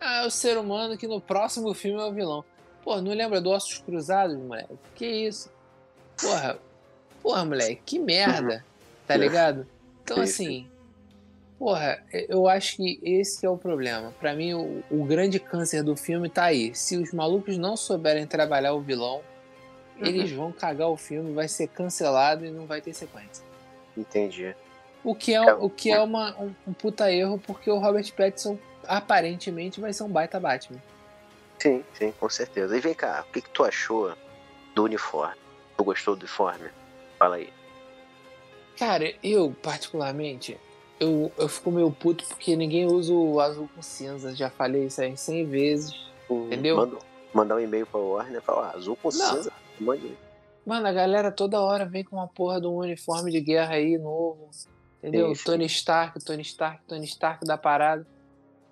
Ah, 0.00 0.24
é 0.24 0.26
o 0.26 0.30
ser 0.30 0.58
humano 0.58 0.98
que 0.98 1.06
no 1.06 1.20
próximo 1.20 1.72
filme 1.74 2.00
é 2.00 2.04
o 2.04 2.12
vilão. 2.12 2.44
Pô, 2.82 3.00
não 3.00 3.12
lembra 3.12 3.40
do 3.40 3.50
Ossos 3.50 3.78
Cruzados, 3.78 4.36
moleque? 4.36 4.76
Que 4.94 5.06
isso? 5.06 5.50
Porra, 6.20 6.58
porra, 7.22 7.44
moleque, 7.44 7.80
que 7.84 7.98
merda, 7.98 8.64
tá 9.06 9.16
ligado? 9.16 9.66
Então, 10.02 10.20
assim, 10.20 10.68
Porra, 11.62 12.04
eu 12.28 12.48
acho 12.48 12.78
que 12.78 12.98
esse 13.04 13.46
é 13.46 13.48
o 13.48 13.56
problema. 13.56 14.12
Para 14.18 14.34
mim, 14.34 14.52
o, 14.52 14.82
o, 14.90 15.04
grande 15.04 15.38
câncer 15.38 15.84
do 15.84 15.94
filme 15.94 16.28
tá 16.28 16.46
aí. 16.46 16.74
Se 16.74 16.96
os 16.96 17.12
malucos 17.12 17.56
não 17.56 17.76
souberem 17.76 18.26
trabalhar 18.26 18.72
o 18.74 18.80
vilão, 18.80 19.18
uhum. 19.18 19.22
Eles 20.08 20.32
vão 20.32 20.52
cagar 20.52 20.88
o 20.88 20.96
filme, 20.96 21.32
vai 21.32 21.48
ser 21.48 21.68
cancelado 21.68 22.44
e 22.44 22.50
não 22.50 22.66
vai 22.66 22.80
ter 22.80 22.94
sequência. 22.94 23.44
Entendi. 23.96 24.54
O 25.04 25.14
que 25.14 25.34
é, 25.34 25.36
é 25.36 25.54
o 25.54 25.68
que 25.68 25.90
é 25.90 26.00
uma, 26.00 26.38
um, 26.40 26.54
um, 26.66 26.72
puta 26.72 27.10
erro, 27.10 27.40
porque 27.44 27.70
o 27.70 27.78
Robert 27.78 28.10
Pattinson 28.14 28.58
aparentemente 28.86 29.80
vai 29.80 29.92
ser 29.92 30.04
um 30.04 30.08
baita 30.08 30.38
Batman. 30.38 30.80
Sim, 31.58 31.84
sim, 31.94 32.12
com 32.18 32.28
certeza. 32.28 32.76
E 32.76 32.80
vem 32.80 32.94
cá, 32.94 33.24
o 33.28 33.32
que, 33.32 33.40
que 33.40 33.50
tu 33.50 33.64
achou 33.64 34.14
do 34.74 34.84
uniforme? 34.84 35.36
Tu 35.76 35.84
gostou 35.84 36.14
do 36.14 36.20
uniforme? 36.20 36.70
Fala 37.18 37.36
aí. 37.36 37.52
Cara, 38.76 39.12
eu 39.22 39.54
particularmente 39.62 40.58
eu, 41.02 41.32
eu 41.36 41.48
fico 41.48 41.72
meio 41.72 41.90
puto 41.90 42.24
porque 42.26 42.54
ninguém 42.54 42.86
usa 42.86 43.12
o 43.12 43.40
azul 43.40 43.68
com 43.74 43.82
cinza. 43.82 44.34
Já 44.36 44.48
falei 44.48 44.86
isso 44.86 45.00
aí 45.00 45.16
100 45.16 45.46
vezes. 45.46 45.94
Hum, 46.30 46.46
entendeu? 46.46 46.76
Manda, 46.76 46.98
mandar 47.34 47.56
um 47.56 47.60
e-mail 47.60 47.86
pra 47.86 47.98
Warner 47.98 48.38
e 48.38 48.40
falar: 48.40 48.70
azul 48.70 48.96
com 48.96 49.08
Não. 49.08 49.34
cinza. 49.34 49.52
Mande. 49.82 50.16
Mano, 50.64 50.86
a 50.86 50.92
galera 50.92 51.32
toda 51.32 51.60
hora 51.60 51.84
vem 51.84 52.04
com 52.04 52.16
uma 52.16 52.28
porra 52.28 52.60
de 52.60 52.66
um 52.66 52.76
uniforme 52.76 53.32
de 53.32 53.40
guerra 53.40 53.74
aí 53.74 53.98
novo. 53.98 54.50
Entendeu? 54.98 55.32
Tony 55.44 55.66
Stark, 55.66 56.24
Tony 56.24 56.42
Stark, 56.42 56.84
Tony 56.86 57.04
Stark 57.04 57.44
da 57.44 57.58
parada. 57.58 58.06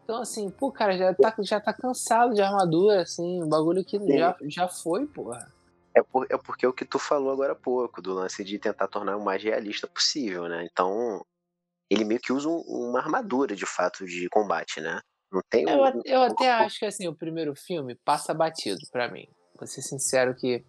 Então, 0.05 0.23
assim, 0.23 0.49
pô, 0.49 0.71
cara, 0.71 0.97
já 0.97 1.13
tá, 1.15 1.35
já 1.41 1.61
tá 1.61 1.73
cansado 1.73 2.35
de 2.35 2.41
armadura, 2.41 3.03
assim, 3.03 3.43
um 3.43 3.49
bagulho 3.49 3.85
que 3.85 3.99
já, 4.17 4.37
já 4.43 4.69
foi, 4.69 5.07
porra. 5.07 5.53
É, 5.95 6.03
por, 6.03 6.27
é 6.31 6.37
porque 6.37 6.65
é 6.65 6.69
o 6.69 6.73
que 6.73 6.85
tu 6.85 6.99
falou 6.99 7.33
agora 7.33 7.53
há 7.53 7.57
pouco, 7.57 8.01
do 8.01 8.15
lance 8.15 8.45
de 8.45 8.59
tentar 8.59 8.87
tornar 8.87 9.17
o 9.17 9.25
mais 9.25 9.43
realista 9.43 9.89
possível, 9.89 10.49
né? 10.49 10.67
Então, 10.71 11.25
ele 11.91 12.05
meio 12.05 12.21
que 12.21 12.33
usa 12.33 12.49
um, 12.49 12.61
uma 12.61 13.01
armadura 13.01 13.57
de 13.57 13.67
fato 13.67 14.05
de 14.05 14.29
combate, 14.29 14.81
né? 14.81 15.01
Não 15.33 15.43
tem 15.49 15.65
um, 15.67 15.71
eu, 15.71 16.03
eu 16.05 16.23
até 16.23 16.51
acho 16.51 16.79
que 16.81 16.87
assim, 16.87 17.07
o 17.07 17.15
primeiro 17.15 17.55
filme 17.55 17.97
passa 18.05 18.35
batido 18.35 18.81
para 18.91 19.11
mim. 19.11 19.29
Vou 19.57 19.67
ser 19.67 19.83
sincero 19.83 20.35
que 20.35 20.65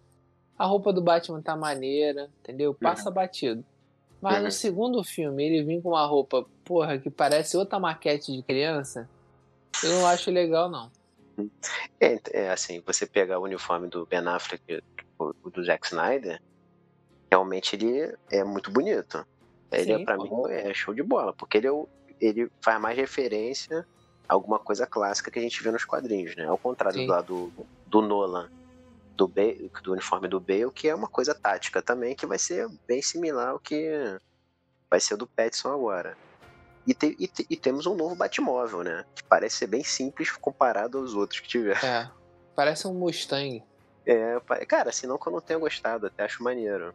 a 0.62 0.64
roupa 0.64 0.92
do 0.92 1.02
Batman 1.02 1.42
tá 1.42 1.56
maneira, 1.56 2.30
entendeu? 2.40 2.72
Passa 2.72 3.08
uhum. 3.08 3.14
batido. 3.14 3.64
Mas 4.20 4.36
uhum. 4.36 4.44
no 4.44 4.50
segundo 4.52 5.02
filme, 5.02 5.44
ele 5.44 5.64
vem 5.64 5.82
com 5.82 5.88
uma 5.88 6.06
roupa, 6.06 6.46
porra, 6.64 6.98
que 6.98 7.10
parece 7.10 7.56
outra 7.56 7.80
maquete 7.80 8.30
de 8.30 8.44
criança. 8.44 9.10
Eu 9.82 9.90
não 9.90 10.06
acho 10.06 10.30
legal, 10.30 10.70
não. 10.70 10.88
É, 12.00 12.20
é 12.30 12.50
assim, 12.50 12.80
você 12.86 13.04
pegar 13.04 13.40
o 13.40 13.42
uniforme 13.42 13.88
do 13.88 14.06
Ben 14.06 14.20
Affleck, 14.20 14.80
o 15.18 15.50
do 15.50 15.64
Zack 15.64 15.84
Snyder, 15.84 16.40
realmente 17.28 17.74
ele 17.74 18.16
é 18.30 18.44
muito 18.44 18.70
bonito. 18.70 19.26
Ele, 19.72 19.96
Sim, 19.96 20.04
pra 20.04 20.16
mim, 20.16 20.30
é 20.48 20.72
show 20.72 20.94
de 20.94 21.02
bola, 21.02 21.32
porque 21.32 21.56
ele, 21.56 21.66
é 21.66 21.72
ele 22.20 22.48
faz 22.60 22.80
mais 22.80 22.96
referência 22.96 23.84
a 24.28 24.34
alguma 24.34 24.60
coisa 24.60 24.86
clássica 24.86 25.28
que 25.28 25.40
a 25.40 25.42
gente 25.42 25.60
vê 25.60 25.72
nos 25.72 25.84
quadrinhos, 25.84 26.36
né? 26.36 26.46
Ao 26.46 26.58
contrário 26.58 27.00
Sim. 27.00 27.06
do 27.06 27.10
lado 27.10 27.52
do 27.84 28.00
Nolan, 28.00 28.48
do, 29.16 29.28
Bale, 29.28 29.70
do 29.82 29.92
uniforme 29.92 30.28
do 30.28 30.40
Bale, 30.40 30.70
que 30.70 30.88
é 30.88 30.94
uma 30.94 31.08
coisa 31.08 31.34
tática 31.34 31.82
também, 31.82 32.14
que 32.14 32.26
vai 32.26 32.38
ser 32.38 32.68
bem 32.86 33.02
similar 33.02 33.50
ao 33.50 33.58
que 33.58 34.18
vai 34.90 35.00
ser 35.00 35.16
do 35.16 35.26
Petson 35.26 35.72
agora. 35.72 36.16
E, 36.86 36.94
te, 36.94 37.16
e, 37.18 37.28
te, 37.28 37.46
e, 37.48 37.56
temos 37.56 37.86
um 37.86 37.94
novo 37.94 38.16
Batmóvel, 38.16 38.82
né? 38.82 39.04
Que 39.14 39.22
parece 39.22 39.56
ser 39.56 39.68
bem 39.68 39.84
simples 39.84 40.32
comparado 40.32 40.98
aos 40.98 41.14
outros 41.14 41.40
que 41.40 41.48
tiveram. 41.48 41.80
É, 41.86 42.10
parece 42.56 42.88
um 42.88 42.94
Mustang. 42.94 43.62
É, 44.04 44.40
cara, 44.66 44.90
assim, 44.90 45.06
não 45.06 45.16
que 45.16 45.28
eu 45.28 45.32
não 45.32 45.40
tenha 45.40 45.58
gostado, 45.58 46.06
até 46.06 46.24
acho 46.24 46.42
maneiro. 46.42 46.92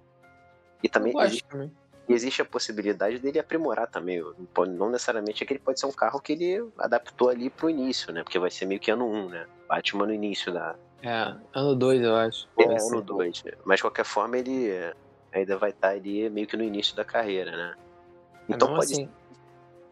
E 0.83 0.89
também, 0.89 1.13
gosto 1.13 1.43
também. 1.45 1.71
E 2.07 2.13
existe 2.13 2.41
a 2.41 2.45
possibilidade 2.45 3.19
dele 3.19 3.39
aprimorar 3.39 3.87
também. 3.87 4.23
Não 4.69 4.89
necessariamente 4.89 5.43
é 5.43 5.45
que 5.45 5.53
ele 5.53 5.59
pode 5.59 5.79
ser 5.79 5.85
um 5.87 5.91
carro 5.91 6.21
que 6.21 6.33
ele 6.33 6.69
adaptou 6.77 7.29
ali 7.29 7.49
pro 7.49 7.69
início, 7.69 8.13
né? 8.13 8.23
Porque 8.23 8.39
vai 8.39 8.49
ser 8.49 8.65
meio 8.65 8.79
que 8.79 8.89
ano 8.89 9.05
1, 9.05 9.29
né? 9.29 9.47
Batman 9.67 10.07
no 10.07 10.13
início 10.13 10.53
da. 10.53 10.75
É, 11.01 11.35
ano 11.53 11.75
2, 11.75 12.01
eu 12.01 12.15
acho. 12.15 12.47
É, 12.57 12.63
ano 12.63 13.01
2. 13.01 13.43
Mas 13.65 13.77
de 13.77 13.83
qualquer 13.83 14.05
forma, 14.05 14.37
ele 14.37 14.71
ainda 15.31 15.57
vai 15.57 15.69
estar 15.69 15.89
ali 15.89 16.29
meio 16.29 16.47
que 16.47 16.57
no 16.57 16.63
início 16.63 16.95
da 16.95 17.05
carreira, 17.05 17.51
né? 17.51 17.75
Então 18.49 18.73
pode 18.75 18.93
assim. 18.93 19.09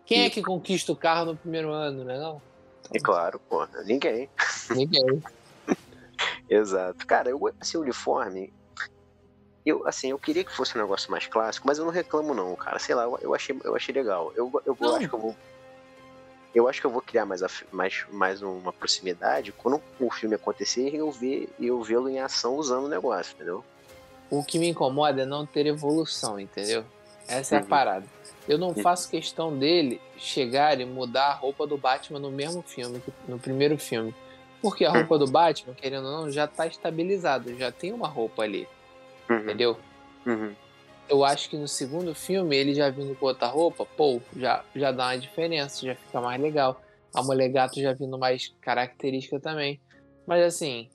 Quem 0.06 0.24
é 0.24 0.30
que 0.30 0.41
conquista 0.41 0.91
o 0.91 0.96
carro 0.96 1.26
no 1.26 1.36
primeiro 1.36 1.72
ano, 1.72 2.04
né? 2.04 2.18
Não? 2.18 2.41
É 2.94 3.00
claro, 3.00 3.39
pô. 3.50 3.68
Ninguém. 3.86 4.30
Ninguém. 4.70 5.24
Exato. 6.50 7.06
Cara, 7.08 7.30
eu, 7.30 7.41
esse 7.60 7.78
uniforme, 7.78 8.54
eu, 9.65 9.88
assim, 9.88 10.12
eu 10.12 10.20
queria 10.20 10.44
que 10.44 10.56
fosse 10.56 10.78
um 10.78 10.82
negócio 10.82 11.10
mais 11.10 11.26
clássico, 11.26 11.68
mas 11.68 11.80
eu 11.80 11.86
não 11.86 11.91
reclamo 11.91 12.36
não, 12.36 12.56
cara. 12.56 12.78
Sei 12.78 12.94
lá, 12.94 13.04
eu, 13.04 13.18
eu 13.20 13.34
achei, 13.34 13.60
eu 13.63 13.76
achei 13.76 13.94
legal. 13.94 14.32
Eu, 14.36 14.52
eu, 14.65 14.78
eu 14.80 14.96
acho 14.96 15.10
que 15.10 15.15
eu 15.15 15.20
vou. 15.20 15.36
Eu 16.56 16.70
acho 16.70 16.80
que 16.80 16.88
eu 16.88 16.91
vou 16.91 17.02
criar 17.02 17.26
mais, 17.26 17.41
mais, 17.70 18.06
mais 18.10 18.41
uma 18.41 18.72
proximidade 18.72 19.52
quando 19.52 19.82
o 20.00 20.10
filme 20.10 20.36
acontecer 20.36 20.94
e 20.94 20.96
eu 20.96 21.12
ver 21.12 21.50
eu 21.60 21.82
vê-lo 21.84 22.08
em 22.08 22.20
ação 22.20 22.56
usando 22.56 22.86
o 22.86 22.88
negócio, 22.88 23.34
entendeu? 23.36 23.63
O 24.30 24.41
que 24.41 24.58
me 24.58 24.70
incomoda 24.70 25.24
é 25.24 25.26
não 25.26 25.46
ter 25.46 25.65
evolução, 25.65 26.39
entendeu? 26.39 26.86
Essa 27.28 27.56
é 27.56 27.60
a 27.60 27.62
uhum. 27.62 27.68
parada. 27.68 28.06
Eu 28.48 28.58
não 28.58 28.70
uhum. 28.70 28.76
faço 28.76 29.10
questão 29.10 29.58
dele 29.58 30.00
chegar 30.18 30.80
e 30.80 30.86
mudar 30.86 31.28
a 31.28 31.34
roupa 31.34 31.68
do 31.68 31.78
Batman 31.78 32.20
no 32.20 32.32
mesmo 32.32 32.62
filme, 32.62 33.02
no 33.28 33.38
primeiro 33.38 33.78
filme. 33.78 34.15
Porque 34.62 34.86
a 34.86 34.91
uhum. 34.91 35.00
roupa 35.00 35.18
do 35.18 35.28
Batman, 35.28 35.74
querendo 35.74 36.06
ou 36.06 36.12
não, 36.12 36.32
já 36.32 36.48
tá 36.48 36.65
estabilizada, 36.65 37.54
já 37.56 37.72
tem 37.72 37.91
uma 37.91 38.08
roupa 38.08 38.44
ali. 38.44 38.68
Uhum. 39.30 39.38
Entendeu? 39.39 39.78
Uhum. 40.26 40.56
Eu 41.08 41.24
acho 41.24 41.50
que 41.50 41.58
no 41.58 41.68
segundo 41.68 42.15
filme, 42.15 42.56
ele 42.56 42.74
já 42.74 42.89
vindo 42.89 43.15
com 43.15 43.28
outra 43.28 43.48
roupa, 43.48 43.86
pô, 43.86 44.20
já, 44.36 44.63
já 44.76 44.91
dá 44.91 45.08
uma 45.08 45.18
diferença, 45.18 45.86
já 45.86 45.96
fica 45.96 46.20
mais 46.20 46.41
legal. 46.41 46.82
A 47.13 47.22
mulher 47.22 47.50
gato 47.50 47.80
já 47.80 47.94
vindo 47.94 48.18
mais 48.18 48.54
característica 48.60 49.39
também. 49.39 49.80
Mas 50.26 50.44
assim, 50.44 50.89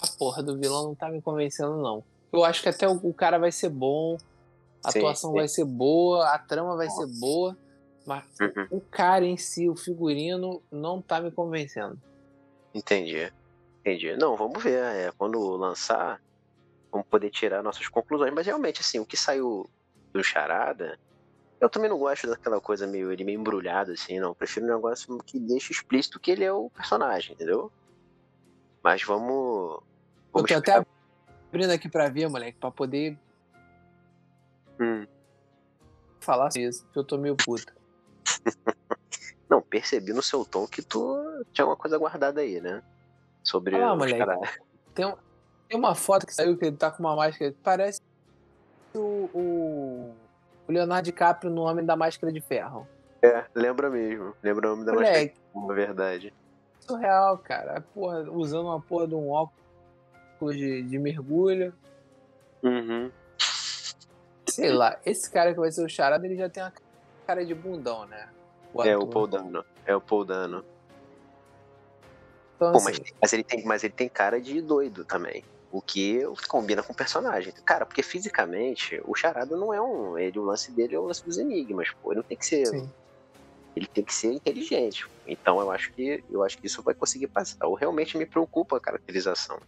a 0.00 0.06
porra 0.18 0.42
do 0.42 0.58
vilão 0.58 0.84
não 0.84 0.94
tá 0.94 1.08
me 1.08 1.22
convencendo, 1.22 1.76
não. 1.76 2.04
Eu 2.32 2.44
acho 2.44 2.62
que 2.62 2.68
até 2.68 2.86
o, 2.86 2.94
o 3.02 3.14
cara 3.14 3.38
vai 3.38 3.50
ser 3.50 3.70
bom, 3.70 4.18
a 4.84 4.92
sim, 4.92 4.98
atuação 4.98 5.30
sim. 5.30 5.36
vai 5.36 5.48
ser 5.48 5.64
boa, 5.64 6.28
a 6.28 6.38
trama 6.38 6.76
vai 6.76 6.88
ser 6.90 7.06
boa. 7.18 7.56
Mas 8.06 8.24
uhum. 8.40 8.66
o 8.70 8.80
cara 8.80 9.24
em 9.24 9.36
si, 9.36 9.68
o 9.68 9.74
figurino, 9.74 10.62
não 10.70 11.02
tá 11.02 11.20
me 11.20 11.30
convencendo. 11.30 11.98
Entendi. 12.72 13.32
Entendi. 13.80 14.16
Não, 14.16 14.36
vamos 14.36 14.62
ver. 14.62 14.82
É, 14.82 15.12
quando 15.16 15.40
lançar, 15.56 16.20
vamos 16.90 17.06
poder 17.08 17.30
tirar 17.30 17.62
nossas 17.62 17.88
conclusões. 17.88 18.32
Mas 18.32 18.46
realmente, 18.46 18.80
assim, 18.80 18.98
o 18.98 19.06
que 19.06 19.16
saiu 19.16 19.68
do 20.12 20.22
Charada, 20.22 20.98
eu 21.60 21.68
também 21.68 21.88
não 21.88 21.98
gosto 21.98 22.26
daquela 22.26 22.60
coisa 22.60 22.86
meio, 22.86 23.12
ele 23.12 23.24
meio 23.24 23.40
embrulhado, 23.40 23.92
assim, 23.92 24.20
não. 24.20 24.28
Eu 24.30 24.34
prefiro 24.34 24.66
um 24.66 24.74
negócio 24.74 25.16
que 25.18 25.38
deixe 25.38 25.72
explícito 25.72 26.20
que 26.20 26.30
ele 26.30 26.44
é 26.44 26.52
o 26.52 26.70
personagem, 26.70 27.34
entendeu? 27.34 27.72
Mas 28.82 29.02
vamos. 29.02 29.82
vamos 30.32 30.50
eu 30.50 30.62
tô 30.62 30.70
até 30.70 30.86
abrindo 31.48 31.70
aqui 31.70 31.88
pra 31.88 32.08
ver, 32.08 32.28
moleque, 32.28 32.58
pra 32.58 32.70
poder. 32.70 33.18
Hum. 34.78 35.06
Falar 36.20 36.50
isso, 36.56 36.84
porque 36.84 36.98
eu 36.98 37.04
tô 37.04 37.16
meio 37.16 37.36
puto. 37.36 37.72
não, 39.48 39.62
percebi 39.62 40.12
no 40.12 40.22
seu 40.22 40.44
tom 40.44 40.66
que 40.66 40.82
tu 40.82 41.44
tinha 41.52 41.66
uma 41.66 41.76
coisa 41.76 41.96
guardada 41.96 42.40
aí, 42.40 42.60
né? 42.60 42.82
Sobre 43.42 43.76
ah, 43.76 43.94
moleque, 43.94 44.24
tem, 44.92 45.14
tem 45.68 45.78
uma 45.78 45.94
foto 45.94 46.26
que 46.26 46.34
saiu 46.34 46.56
que 46.56 46.64
ele 46.64 46.76
tá 46.76 46.90
com 46.90 47.02
uma 47.02 47.14
máscara. 47.16 47.54
Parece 47.62 48.00
o, 48.94 49.30
o, 49.34 50.14
o 50.66 50.72
Leonardo 50.72 51.04
DiCaprio 51.04 51.50
no 51.50 51.62
Homem 51.62 51.84
da 51.84 51.96
Máscara 51.96 52.32
de 52.32 52.40
Ferro. 52.40 52.86
É, 53.22 53.44
lembra 53.54 53.90
mesmo. 53.90 54.34
Lembra 54.42 54.68
o 54.68 54.72
Homem 54.74 54.84
da 54.84 54.92
Moleque. 54.92 55.10
Máscara 55.12 55.26
de 55.26 55.52
Ferro, 55.52 55.66
verdade. 55.74 56.34
Surreal, 56.80 57.38
cara. 57.38 57.84
Porra, 57.92 58.30
usando 58.30 58.66
uma 58.66 58.80
porra 58.80 59.08
de 59.08 59.14
um 59.14 59.30
óculos 59.30 60.56
de, 60.56 60.82
de 60.82 60.98
mergulho. 60.98 61.74
Uhum. 62.62 63.10
Sei 64.48 64.72
lá, 64.72 64.98
esse 65.04 65.30
cara 65.30 65.52
que 65.52 65.60
vai 65.60 65.70
ser 65.70 65.84
o 65.84 65.88
charada, 65.88 66.24
ele 66.24 66.36
já 66.36 66.48
tem 66.48 66.62
uma 66.62 66.72
cara 67.26 67.44
de 67.44 67.54
bundão, 67.54 68.06
né? 68.06 68.28
O 68.72 68.82
é 68.82 68.96
o 68.96 69.06
Paul 69.06 69.26
Dano. 69.26 69.64
É 69.84 69.94
o 69.94 70.00
Paul 70.00 70.24
Dano. 70.24 70.64
Então, 72.54 72.72
Pô, 72.72 72.78
assim, 72.78 72.84
mas, 72.84 73.14
mas, 73.20 73.32
ele 73.32 73.44
tem, 73.44 73.64
mas 73.64 73.84
ele 73.84 73.92
tem 73.92 74.08
cara 74.08 74.40
de 74.40 74.60
doido 74.62 75.04
também. 75.04 75.44
O 75.76 75.82
que 75.82 76.22
combina 76.48 76.82
com 76.82 76.92
o 76.92 76.96
personagem. 76.96 77.52
Cara, 77.64 77.84
porque 77.84 78.02
fisicamente, 78.02 78.98
o 79.04 79.14
Charada 79.14 79.56
não 79.56 79.74
é 79.74 79.80
um. 79.80 80.16
Ele, 80.18 80.38
o 80.38 80.42
lance 80.42 80.70
dele 80.72 80.94
é 80.94 80.98
o 80.98 81.04
lance 81.04 81.22
dos 81.22 81.36
enigmas, 81.36 81.90
pô. 82.02 82.12
Ele 82.12 82.20
não 82.20 82.26
tem 82.26 82.36
que 82.36 82.46
ser. 82.46 82.66
Sim. 82.66 82.90
Ele 83.76 83.86
tem 83.86 84.02
que 84.02 84.14
ser 84.14 84.32
inteligente. 84.32 85.06
Então 85.26 85.60
eu 85.60 85.70
acho 85.70 85.92
que 85.92 86.24
eu 86.30 86.42
acho 86.42 86.56
que 86.56 86.66
isso 86.66 86.82
vai 86.82 86.94
conseguir 86.94 87.26
passar. 87.26 87.66
Ou 87.66 87.74
realmente 87.74 88.16
me 88.16 88.24
preocupa 88.24 88.78
a 88.78 88.80
caracterização. 88.80 89.60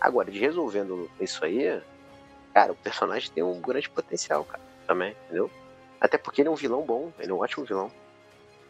Agora, 0.00 0.30
de 0.30 0.38
resolvendo 0.38 1.10
isso 1.20 1.44
aí, 1.44 1.78
cara, 2.54 2.72
o 2.72 2.76
personagem 2.76 3.30
tem 3.30 3.42
um 3.42 3.60
grande 3.60 3.90
potencial, 3.90 4.44
cara, 4.44 4.62
também, 4.86 5.14
entendeu? 5.24 5.50
Até 6.00 6.16
porque 6.16 6.40
ele 6.40 6.48
é 6.48 6.50
um 6.50 6.56
vilão 6.56 6.82
bom, 6.82 7.12
ele 7.18 7.30
é 7.30 7.34
um 7.34 7.40
ótimo 7.40 7.66
vilão. 7.66 7.90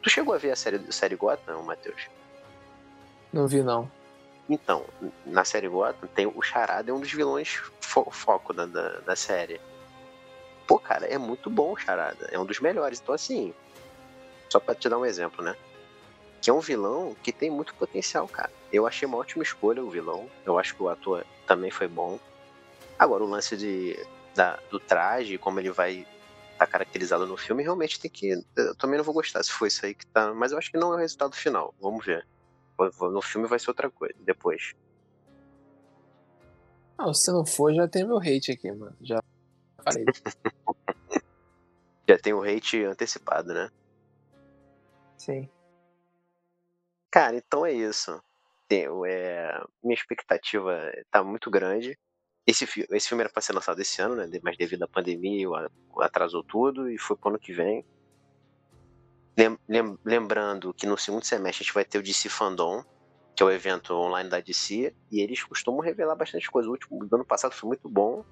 Tu 0.02 0.10
chegou 0.10 0.34
a 0.34 0.38
ver 0.38 0.50
a 0.50 0.56
série, 0.56 0.76
a 0.76 0.92
série 0.92 1.14
Gotham, 1.16 1.62
Matheus? 1.62 2.08
Não 3.32 3.46
vi, 3.46 3.62
não. 3.62 3.90
Então, 4.48 4.84
na 5.24 5.44
série 5.44 5.68
Gotham, 5.68 6.06
tem 6.14 6.26
o 6.26 6.42
Charada, 6.42 6.90
é 6.90 6.94
um 6.94 7.00
dos 7.00 7.12
vilões 7.12 7.62
fo 7.80 8.10
foco 8.10 8.52
da, 8.52 8.66
da, 8.66 9.00
da, 9.00 9.16
série. 9.16 9.60
Pô, 10.66 10.78
cara, 10.78 11.06
é 11.06 11.16
muito 11.16 11.48
bom 11.48 11.72
o 11.72 11.76
Charada. 11.76 12.28
É 12.30 12.38
um 12.38 12.44
dos 12.44 12.60
melhores. 12.60 13.00
Então, 13.00 13.14
assim, 13.14 13.54
só 14.50 14.60
pra 14.60 14.74
te 14.74 14.88
dar 14.88 14.98
um 14.98 15.06
exemplo, 15.06 15.42
né? 15.42 15.56
Que 16.42 16.50
é 16.50 16.52
um 16.52 16.60
vilão 16.60 17.16
que 17.22 17.32
tem 17.32 17.50
muito 17.50 17.74
potencial, 17.74 18.28
cara. 18.28 18.52
Eu 18.72 18.86
achei 18.86 19.06
uma 19.06 19.16
ótima 19.16 19.42
escolha 19.42 19.82
o 19.82 19.90
vilão. 19.90 20.28
Eu 20.44 20.58
acho 20.58 20.74
que 20.74 20.82
o 20.82 20.88
ator 20.88 21.24
também 21.46 21.70
foi 21.70 21.88
bom. 21.88 22.18
Agora, 22.98 23.24
o 23.24 23.28
lance 23.28 23.56
de, 23.56 23.98
da, 24.34 24.58
do 24.70 24.78
traje, 24.78 25.38
como 25.38 25.58
ele 25.58 25.70
vai 25.70 26.06
estar 26.52 26.66
tá 26.66 26.66
caracterizado 26.66 27.26
no 27.26 27.36
filme, 27.36 27.62
realmente 27.62 27.98
tem 27.98 28.10
que. 28.10 28.44
Eu 28.56 28.74
também 28.74 28.98
não 28.98 29.04
vou 29.04 29.14
gostar 29.14 29.42
se 29.42 29.50
foi 29.50 29.68
isso 29.68 29.86
aí 29.86 29.94
que 29.94 30.06
tá. 30.06 30.34
Mas 30.34 30.52
eu 30.52 30.58
acho 30.58 30.70
que 30.70 30.76
não 30.76 30.92
é 30.92 30.96
o 30.96 30.98
resultado 30.98 31.34
final. 31.34 31.74
Vamos 31.80 32.04
ver. 32.04 32.26
No 32.78 33.22
filme 33.22 33.46
vai 33.46 33.58
ser 33.58 33.70
outra 33.70 33.90
coisa, 33.90 34.14
depois. 34.20 34.74
Não, 36.98 37.12
se 37.12 37.30
não 37.32 37.44
for, 37.44 37.72
já 37.72 37.88
tem 37.88 38.06
meu 38.06 38.18
hate 38.18 38.52
aqui, 38.52 38.70
mano. 38.70 38.96
Já 39.00 39.20
falei. 39.82 40.04
já 42.08 42.18
tem 42.18 42.32
o 42.32 42.42
hate 42.42 42.84
antecipado, 42.84 43.52
né? 43.52 43.70
Sim. 45.16 45.48
Cara, 47.10 47.36
então 47.36 47.64
é 47.64 47.72
isso. 47.72 48.20
É, 48.70 49.62
minha 49.82 49.94
expectativa 49.94 50.76
tá 51.10 51.22
muito 51.22 51.50
grande. 51.50 51.96
Esse, 52.46 52.64
esse 52.90 53.08
filme 53.08 53.22
era 53.22 53.32
para 53.32 53.40
ser 53.40 53.52
lançado 53.52 53.80
esse 53.80 54.02
ano, 54.02 54.16
né? 54.16 54.28
Mas 54.42 54.56
devido 54.56 54.82
à 54.82 54.88
pandemia, 54.88 55.46
atrasou 56.00 56.42
tudo 56.42 56.90
e 56.90 56.98
foi 56.98 57.16
pro 57.16 57.30
ano 57.30 57.38
que 57.38 57.52
vem. 57.52 57.84
Lembrando 60.04 60.72
que 60.72 60.86
no 60.86 60.96
segundo 60.96 61.24
semestre 61.24 61.62
a 61.62 61.64
gente 61.64 61.74
vai 61.74 61.84
ter 61.84 61.98
o 61.98 62.02
DC 62.02 62.28
Fandom, 62.28 62.84
que 63.34 63.42
é 63.42 63.46
o 63.46 63.50
evento 63.50 63.92
online 63.94 64.30
da 64.30 64.40
DC, 64.40 64.94
e 65.10 65.20
eles 65.20 65.42
costumam 65.42 65.80
revelar 65.80 66.14
bastante 66.14 66.48
coisa. 66.50 66.68
O 66.68 66.72
último 66.72 67.04
do 67.04 67.16
ano 67.16 67.24
passado 67.24 67.52
foi 67.52 67.66
muito 67.66 67.88
bom, 67.88 68.24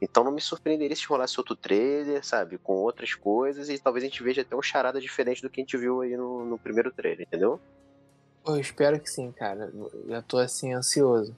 então 0.00 0.24
não 0.24 0.32
me 0.32 0.40
surpreenderia 0.40 0.96
se 0.96 1.06
rolasse 1.06 1.38
outro 1.38 1.54
trailer, 1.54 2.24
sabe, 2.24 2.56
com 2.56 2.74
outras 2.74 3.14
coisas, 3.14 3.68
e 3.68 3.78
talvez 3.78 4.02
a 4.04 4.08
gente 4.08 4.22
veja 4.22 4.42
até 4.42 4.56
um 4.56 4.62
charada 4.62 5.00
diferente 5.00 5.42
do 5.42 5.50
que 5.50 5.60
a 5.60 5.62
gente 5.62 5.76
viu 5.76 6.00
aí 6.00 6.16
no, 6.16 6.44
no 6.44 6.58
primeiro 6.58 6.90
trailer, 6.90 7.26
entendeu? 7.26 7.60
Eu 8.46 8.58
espero 8.58 8.98
que 8.98 9.10
sim, 9.10 9.32
cara. 9.32 9.70
Já 10.06 10.22
tô 10.22 10.38
assim, 10.38 10.72
ansioso. 10.72 11.36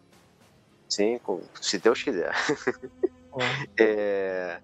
Sim, 0.88 1.20
se 1.61 1.78
Deus 1.78 2.02
quiser. 2.02 2.33
É... 3.78 4.61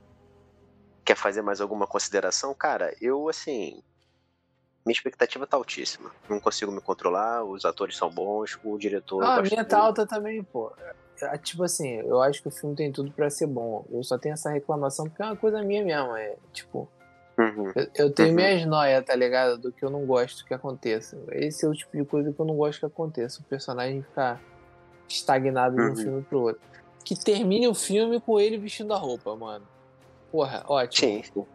Quer 1.05 1.17
fazer 1.17 1.43
mais 1.43 1.61
alguma 1.61 1.87
consideração? 1.87 2.53
Cara, 2.53 2.93
eu 3.01 3.29
assim 3.29 3.81
minha 4.85 4.95
expectativa 4.95 5.47
tá 5.47 5.57
altíssima. 5.57 6.11
Não 6.29 6.39
consigo 6.39 6.71
me 6.71 6.81
controlar, 6.81 7.43
os 7.43 7.65
atores 7.65 7.97
são 7.97 8.11
bons, 8.11 8.59
o 8.63 8.77
diretor. 8.77 9.23
Ah, 9.25 9.37
a 9.37 9.43
minha 9.43 9.65
tá 9.65 9.79
alta 9.79 10.07
também, 10.07 10.43
pô. 10.43 10.73
É, 11.23 11.39
tipo 11.39 11.63
assim, 11.63 11.95
eu 12.01 12.21
acho 12.21 12.43
que 12.43 12.49
o 12.49 12.51
filme 12.51 12.77
tem 12.77 12.93
tudo 12.93 13.11
para 13.11 13.31
ser 13.31 13.47
bom. 13.47 13.87
Eu 13.91 14.03
só 14.03 14.19
tenho 14.19 14.35
essa 14.35 14.51
reclamação 14.51 15.07
porque 15.07 15.23
é 15.23 15.27
uma 15.27 15.37
coisa 15.37 15.63
minha 15.63 15.85
mesmo. 15.85 16.17
É 16.17 16.37
tipo. 16.53 16.89
Uhum. 17.37 17.73
Eu, 17.75 17.89
eu, 17.97 18.13
tenho 18.13 18.29
uhum. 18.29 18.35
minhas 18.35 18.67
noias, 18.67 19.05
tá 19.05 19.15
ligado? 19.15 19.59
Do 19.59 19.73
que 19.73 19.85
eu 19.85 19.91
não 19.91 20.05
gosto 20.07 20.45
que 20.45 20.55
aconteça. 20.55 21.19
Esse 21.33 21.65
é 21.65 21.69
o 21.69 21.73
tipo 21.73 21.97
de 21.97 22.05
coisa 22.05 22.33
que 22.33 22.39
eu 22.39 22.47
não 22.47 22.57
gosto 22.57 22.81
que 22.81 22.87
aconteça. 22.87 23.41
O 23.41 23.45
personagem 23.45 24.03
ficar 24.03 24.41
estagnado 25.09 25.77
uhum. 25.77 25.95
de 25.95 26.01
um 26.01 26.05
filme 26.05 26.23
pro 26.23 26.41
outro. 26.43 26.61
Que 27.05 27.17
termine 27.17 27.67
o 27.69 27.75
filme 27.75 28.21
com 28.21 28.39
ele 28.39 28.57
vestindo 28.59 28.93
a 28.93 28.97
roupa, 28.97 29.35
mano. 29.35 29.67
Porra, 30.31 30.65
ótimo. 30.67 31.23
Sim. 31.25 31.47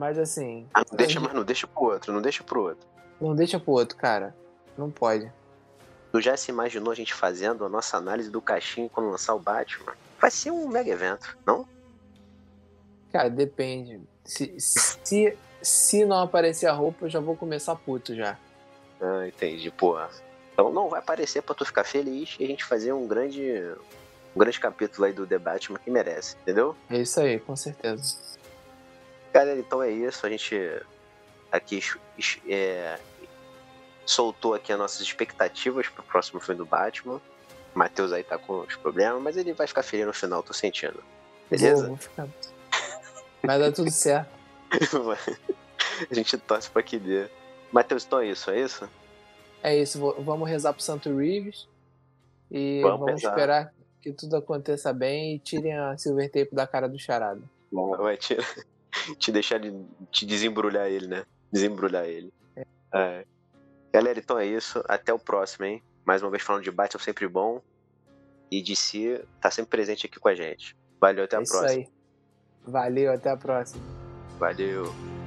Mas 0.00 0.18
assim. 0.18 0.66
Ah, 0.72 0.82
não 0.90 0.96
deixa, 0.96 1.20
mas 1.20 1.34
não 1.34 1.44
deixa 1.44 1.66
pro 1.66 1.84
outro, 1.84 2.10
não 2.10 2.22
deixa 2.22 2.42
pro 2.42 2.62
outro. 2.62 2.88
Não 3.20 3.36
deixa 3.36 3.60
pro 3.60 3.72
outro, 3.72 3.98
cara. 3.98 4.34
Não 4.78 4.90
pode. 4.90 5.30
Tu 6.10 6.22
já 6.22 6.34
se 6.38 6.50
imaginou 6.50 6.90
a 6.90 6.94
gente 6.94 7.12
fazendo 7.12 7.66
a 7.66 7.68
nossa 7.68 7.98
análise 7.98 8.30
do 8.30 8.40
caixinho 8.40 8.88
quando 8.88 9.10
lançar 9.10 9.34
o 9.34 9.38
Batman? 9.38 9.92
Vai 10.18 10.30
ser 10.30 10.52
um 10.52 10.66
mega 10.68 10.90
evento, 10.90 11.36
não? 11.46 11.68
Cara, 13.12 13.28
depende. 13.28 14.00
Se, 14.24 14.54
se, 14.58 15.36
se 15.60 16.04
não 16.06 16.22
aparecer 16.22 16.66
a 16.66 16.72
roupa, 16.72 17.04
eu 17.04 17.10
já 17.10 17.20
vou 17.20 17.36
começar 17.36 17.76
puto 17.76 18.14
já. 18.14 18.38
Ah, 19.02 19.28
entendi, 19.28 19.70
porra. 19.70 20.08
Então 20.54 20.72
não 20.72 20.88
vai 20.88 21.00
aparecer 21.00 21.42
pra 21.42 21.54
tu 21.54 21.66
ficar 21.66 21.84
feliz 21.84 22.36
e 22.40 22.44
a 22.44 22.46
gente 22.46 22.64
fazer 22.64 22.94
um 22.94 23.06
grande. 23.06 23.70
Um 24.34 24.38
grande 24.38 24.58
capítulo 24.58 25.06
aí 25.06 25.12
do 25.12 25.26
The 25.26 25.38
Batman 25.38 25.78
que 25.78 25.90
merece, 25.90 26.36
entendeu? 26.40 26.74
É 26.88 26.96
isso 26.96 27.20
aí, 27.20 27.38
com 27.38 27.54
certeza. 27.54 28.39
Galera, 29.32 29.58
então 29.58 29.82
é 29.82 29.90
isso. 29.90 30.26
A 30.26 30.30
gente 30.30 30.56
aqui 31.50 31.80
é, 32.48 32.98
soltou 34.04 34.54
aqui 34.54 34.72
as 34.72 34.78
nossas 34.78 35.00
expectativas 35.00 35.88
pro 35.88 36.02
próximo 36.02 36.40
filme 36.40 36.58
do 36.58 36.66
Batman. 36.66 37.20
O 37.74 37.78
Matheus 37.78 38.12
aí 38.12 38.24
tá 38.24 38.38
com 38.38 38.60
os 38.60 38.76
problemas, 38.76 39.22
mas 39.22 39.36
ele 39.36 39.52
vai 39.52 39.66
ficar 39.66 39.82
feliz 39.82 40.06
no 40.06 40.12
final, 40.12 40.42
tô 40.42 40.52
sentindo. 40.52 41.02
Beleza? 41.48 41.86
Vou, 41.86 41.88
vou 41.88 41.96
ficar. 41.96 42.28
Vai 43.42 43.58
dar 43.58 43.72
tudo 43.72 43.90
certo. 43.90 44.28
a 46.10 46.14
gente 46.14 46.36
torce 46.38 46.70
pra 46.70 46.82
que 46.82 46.98
dê. 46.98 47.28
Matheus, 47.72 48.04
então 48.04 48.20
é 48.20 48.26
isso, 48.26 48.50
é 48.50 48.60
isso? 48.60 48.88
É 49.62 49.76
isso, 49.76 49.98
vamos 50.20 50.48
rezar 50.48 50.72
pro 50.72 50.82
Santo 50.82 51.14
Reeves 51.14 51.68
e 52.50 52.80
vamos, 52.82 53.00
vamos 53.00 53.22
esperar 53.22 53.72
que 54.00 54.10
tudo 54.12 54.36
aconteça 54.36 54.92
bem 54.92 55.36
e 55.36 55.38
tirem 55.38 55.76
a 55.76 55.96
Silver 55.98 56.30
Tape 56.30 56.54
da 56.54 56.66
cara 56.66 56.88
do 56.88 56.98
charada. 56.98 57.42
Bom, 57.70 57.96
vai 57.96 58.16
tirar 58.16 58.44
te 59.14 59.32
deixar 59.32 59.58
de 59.58 59.72
te 60.10 60.26
desembrulhar 60.26 60.88
ele, 60.88 61.06
né? 61.06 61.24
Desembrulhar 61.52 62.04
ele. 62.04 62.32
É. 62.56 62.66
é. 62.94 63.24
Galera, 63.92 64.18
então 64.18 64.38
é 64.38 64.46
isso. 64.46 64.82
Até 64.88 65.12
o 65.12 65.18
próximo, 65.18 65.64
hein? 65.64 65.82
Mais 66.04 66.22
uma 66.22 66.30
vez 66.30 66.42
falando 66.42 66.62
de 66.62 66.70
Batman 66.70 67.02
sempre 67.02 67.26
bom. 67.28 67.60
E 68.50 68.60
de 68.60 68.74
si 68.74 69.20
tá 69.40 69.50
sempre 69.50 69.70
presente 69.70 70.06
aqui 70.06 70.18
com 70.18 70.28
a 70.28 70.34
gente. 70.34 70.76
Valeu, 71.00 71.24
até 71.24 71.36
a 71.36 71.40
é 71.40 71.44
próxima. 71.44 71.82
Isso 71.82 71.90
aí. 71.90 72.00
Valeu, 72.66 73.12
até 73.12 73.30
a 73.30 73.36
próxima. 73.36 73.82
Valeu. 74.38 75.19